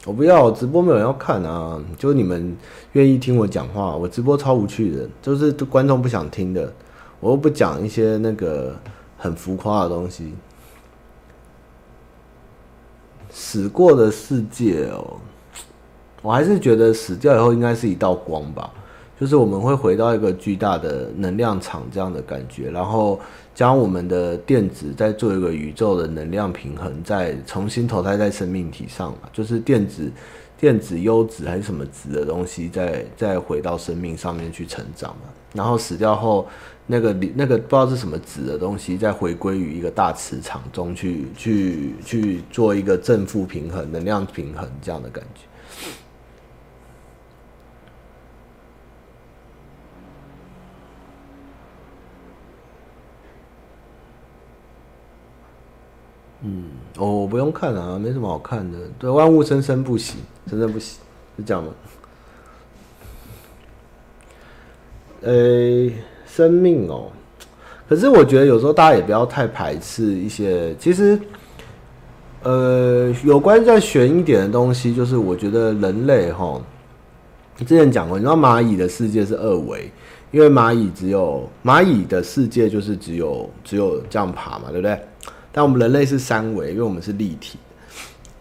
[0.03, 1.79] 我不要，我直播没有人要看啊！
[1.97, 2.57] 就你们
[2.93, 6.73] 愿意听我讲话，我直播超无趣的，就是观众不想听的。
[7.19, 8.75] 我又不讲一些那个
[9.15, 10.33] 很浮夸的东西。
[13.29, 15.19] 死过的世界哦，
[16.23, 18.69] 我还是觉得死掉以后应该是一道光吧。
[19.21, 23.19] 就是我们会回到一个巨大的能量场这样的感觉，然后
[23.53, 30.11] 将我们的电子再做一个宇宙的能量平衡，再重新投胎在生命体上嘛，就是电子、
[30.59, 35.29] 电子优子还是什么子的东西，再再回到生命上面去成长嘛。
[35.53, 36.47] 然后死掉后，
[36.87, 45.41] 那个那个不知道是什么子的东西，再回归于一个大磁场中去去去做一个正负平衡、能量平衡这样的感觉。
[56.43, 56.63] 嗯，
[56.97, 58.77] 哦，我不用看啊，没什么好看的。
[58.97, 60.15] 对，万物生生不息，
[60.49, 60.97] 生生不息，
[61.37, 61.69] 是这样吗？
[65.21, 65.87] 呃，
[66.25, 67.11] 生命哦，
[67.87, 71.19] 可是我觉得有时候大家也不要太排斥一些，其实，
[72.41, 76.59] 呃，有关再悬一点的东西，就是我觉得人类哈，
[77.57, 79.91] 之前讲过，你知道蚂蚁的世界是二维，
[80.31, 84.99] 因为蚂蚁只有蚂蚁的世界就是只有只有这样爬嘛，对不对？
[85.51, 87.57] 但我们人类是三维，因为我们是立体。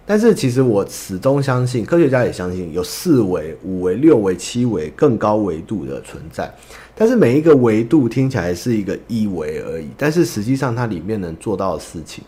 [0.07, 6.53] 但是其实我始终相信，科学家也相信有四维、五维、六维、七维更高维度的存在。
[6.97, 12.25] 但是每一个维度听起来是一个一维而已，但是实际上它里面能做到的事情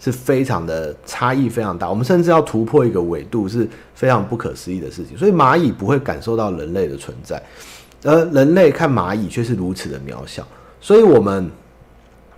[0.00, 1.90] 是非常的差异非常大。
[1.90, 5.16] 我们甚至要突破一个维度是非常不可思议的事情。
[5.16, 7.42] 所以蚂蚁不会感受到人类的存在，
[8.02, 10.46] 而人类看蚂蚁却是如此的渺小。
[10.80, 11.50] 所以我们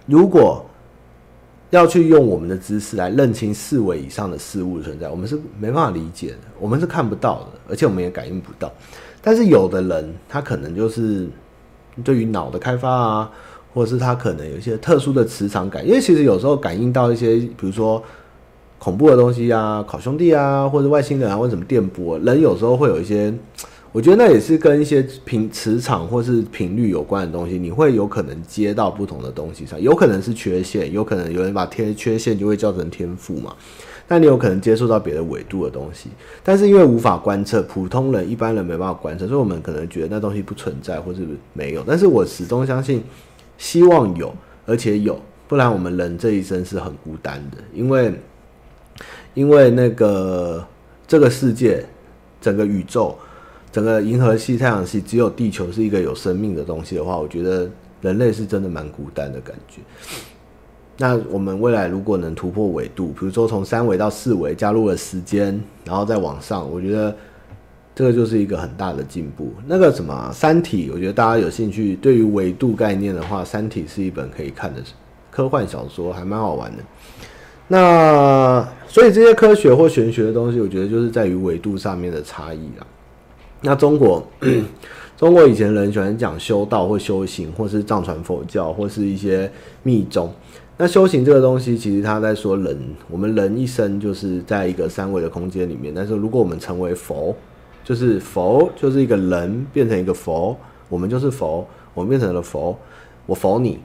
[0.07, 0.68] 如果
[1.71, 8.73] 要去用我们的知识来认清四维以上的事物的存在，我们是没办法理解的，我们是看不到的，而且我们也感应不到。
[9.21, 11.29] 但是有的人，他可能就是
[12.03, 13.31] 对于脑的开发啊，
[13.75, 18.03] 或者是他可能有一些特殊的磁场感，因为其实有时候感应到一些，比如说
[18.79, 23.35] 恐怖的东西啊，烤兄弟啊，或者外星人啊，或者什么电波，人有时候会有一些。
[23.91, 33.55] 我觉得那也是跟一些频磁场或是频率有关的东西，你会有可能接到不同的东西上，有可能是缺陷，有可能有人把天缺陷就会叫成天赋嘛。
[34.07, 36.11] 那你有可能接触到别的维度的东西，
[36.45, 41.83] 但是因为无法观测，普通人一般人没办法观测，所以我们可能觉得那东西不存在或是没有。
[41.87, 43.03] 但是我始终相信，
[43.57, 44.35] 希望有，
[44.67, 48.13] 而且有，不然我们人这一生是很孤单的，因为
[49.33, 50.63] 因为那个
[51.07, 51.83] 这个世界，
[52.39, 53.17] 整个宇宙。
[53.79, 59.81] 整个银河系、太阳系只有地球是一个有生命的东西的话，我觉得人类是真的蛮孤单的感觉。
[60.97, 67.15] 那我们未来如果能突破维度，比如说从三维到四维，加入了时间，然后再往上，我觉得
[67.95, 69.53] 这个就是一个很大的进步。
[69.65, 74.83] 那个什么《三体》，我觉得大家有兴趣，对于维度概念的话，《三体》是一本可以看的
[75.31, 76.83] 科幻小说，还蛮好玩的。
[77.69, 82.85] 那所以这些科学或玄学的东西，我觉得就是在于维度上面的差异啦。
[83.61, 84.25] 那中国，
[85.17, 89.51] 中国以前人喜欢讲修道或修行，或是藏传佛教，或是一些
[89.83, 90.33] 密宗。
[90.77, 92.79] 那修行这个东西，其实他在说人，
[93.11, 95.93] 我们人一生就是在一个三维的空间里面。
[95.93, 97.35] 但是如果我们成为佛，
[97.83, 100.57] 就是佛，就是一个人变成一个佛，
[100.89, 102.79] 我们就是佛，我们变成了佛，
[103.27, 103.81] 我佛你，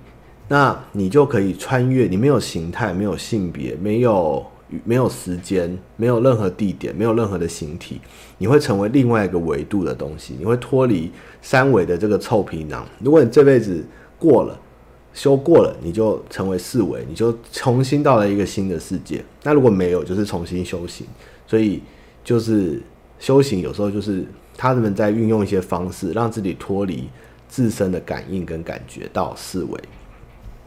[0.48, 4.45] 那你就可以穿越，你没有形态，没有性别，没有。
[4.84, 8.00] 没有时间，没有任何地点，没有任何的形体，
[8.38, 12.88] 你会成为另外一个维度的东西，你会脱离三维的这个臭皮囊。
[13.00, 13.84] 如果你这辈子
[14.18, 14.60] 过了，
[15.14, 19.24] 修过了，你就成为四维，你就重新到了一个新的世界。
[19.44, 21.06] 那如果没有，就是重新修行。
[21.45, 21.82] 所以
[22.24, 22.82] 就是
[23.20, 24.26] 修行，有时候就是
[24.58, 27.08] 他们在运用一些方式，让自己脱离
[27.48, 29.80] 自身的感应跟感觉到四维。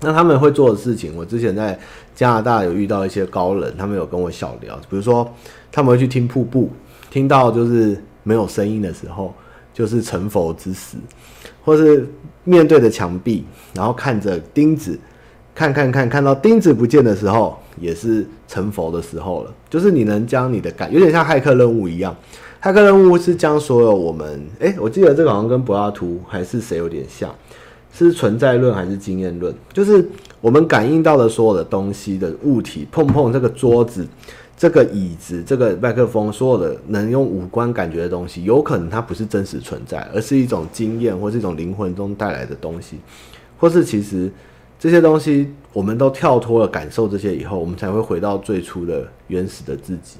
[0.06, 1.76] 那他们会做的事情，我之前在
[2.14, 5.28] 加拿大有遇到一些高人，他们有跟我小聊，比如说
[5.72, 6.70] 他们会去听瀑布，
[7.10, 9.34] 听到就是没有声音的时候，
[9.74, 10.96] 就是成佛之时，
[11.64, 12.08] 或是
[12.44, 14.96] 面对着墙壁，然后看着钉子，
[15.52, 19.52] 看看看，看到钉子不见的时候，也是成佛的时候了。
[19.68, 22.14] 就是你能将你的感，有点像骇客任务一样，
[22.62, 27.28] 骇客任务是将所有我们，诶，我记得这个好像跟柏拉图还是谁有点像。
[28.04, 29.54] 是存在论还是经验论？
[29.72, 30.06] 就是
[30.40, 34.06] 我们感应到的所有的东西的物体，碰碰这个桌子、
[34.56, 42.98] 这个椅子、这个麦克风，所有的能用五官感觉的东西，有可能它不是真实存在，而是一种经验或是一种灵魂中带来的东西，
[43.58, 44.30] 或是其实
[44.78, 50.18] 这些东西，我们都跳脱了感受这些以后，我们才会回到最初的原始的自己。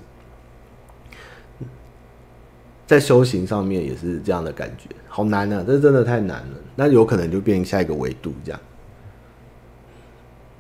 [2.87, 5.65] 在修行上面也是这样的感觉，好难啊！
[5.67, 6.59] 这真的太难了。
[6.77, 8.61] 那有可能就变下一个维度这样。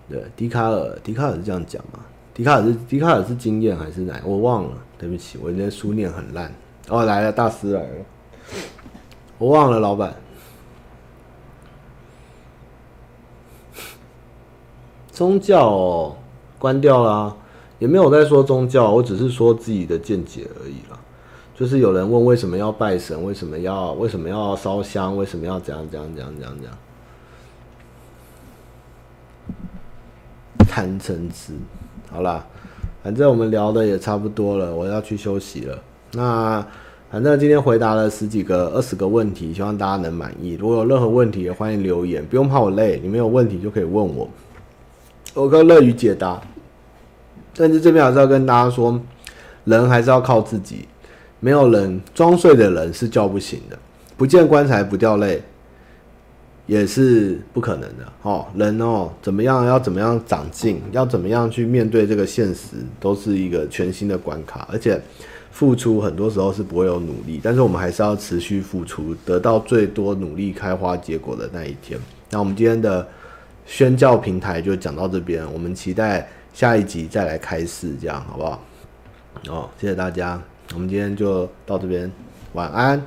[0.09, 2.01] 对，笛卡尔，笛卡尔是这样讲吗？
[2.35, 4.21] 笛卡尔是笛卡尔是经验还是哪？
[4.25, 6.53] 我忘了，对不起，我今天书念很烂。
[6.89, 8.05] 哦，来了，大师来了，
[9.39, 10.15] 我忘了，老板。
[15.11, 16.17] 宗教哦，
[16.59, 17.37] 关掉啦，
[17.79, 20.77] 也没有在说宗教，我只是说自己的见解而已。
[21.59, 26.73] 就是有人问为什么要拜神，为什么要为什么要烧香，为什么要怎样怎样怎样怎样怎样？
[30.69, 31.55] 贪嗔痴，
[32.11, 32.45] 好啦，
[33.03, 35.83] 反正我们聊的也差不多了，我要去休息了。
[36.13, 36.63] 那
[37.11, 40.59] 反正今天回答了十几个、二十个问题，希望大家能满意。
[40.61, 44.29] 如果有任何问题，也欢迎留言，不用怕我累，你们有问题就可以问我，
[45.33, 46.39] 我更乐于解答。
[47.57, 49.01] 但是这边还是要跟大家说，
[49.65, 50.87] 人还是要靠自己。
[51.41, 53.79] 没有人装睡的人是叫不醒的，
[54.17, 55.43] 不见棺材不掉泪。
[56.67, 58.45] 也是不可能的哦。
[58.57, 64.67] 人哦，怎么样要怎么样长进，要怎么样去面对这个现实，都是一个全新的关卡。
[64.69, 65.01] 而且
[65.53, 71.97] 付出很多时候是不会有努力，但是我们还是要持续付出，得到最多努力开花结果的那一天。
[72.31, 73.07] 那我们今天的
[73.65, 78.65] 宣教平台就讲到这边，我们期待下一集再来开示，这样好不好？
[79.49, 80.43] 哦，谢谢大家，
[80.75, 82.11] 我们今天就到这边，
[82.53, 83.01] 晚安。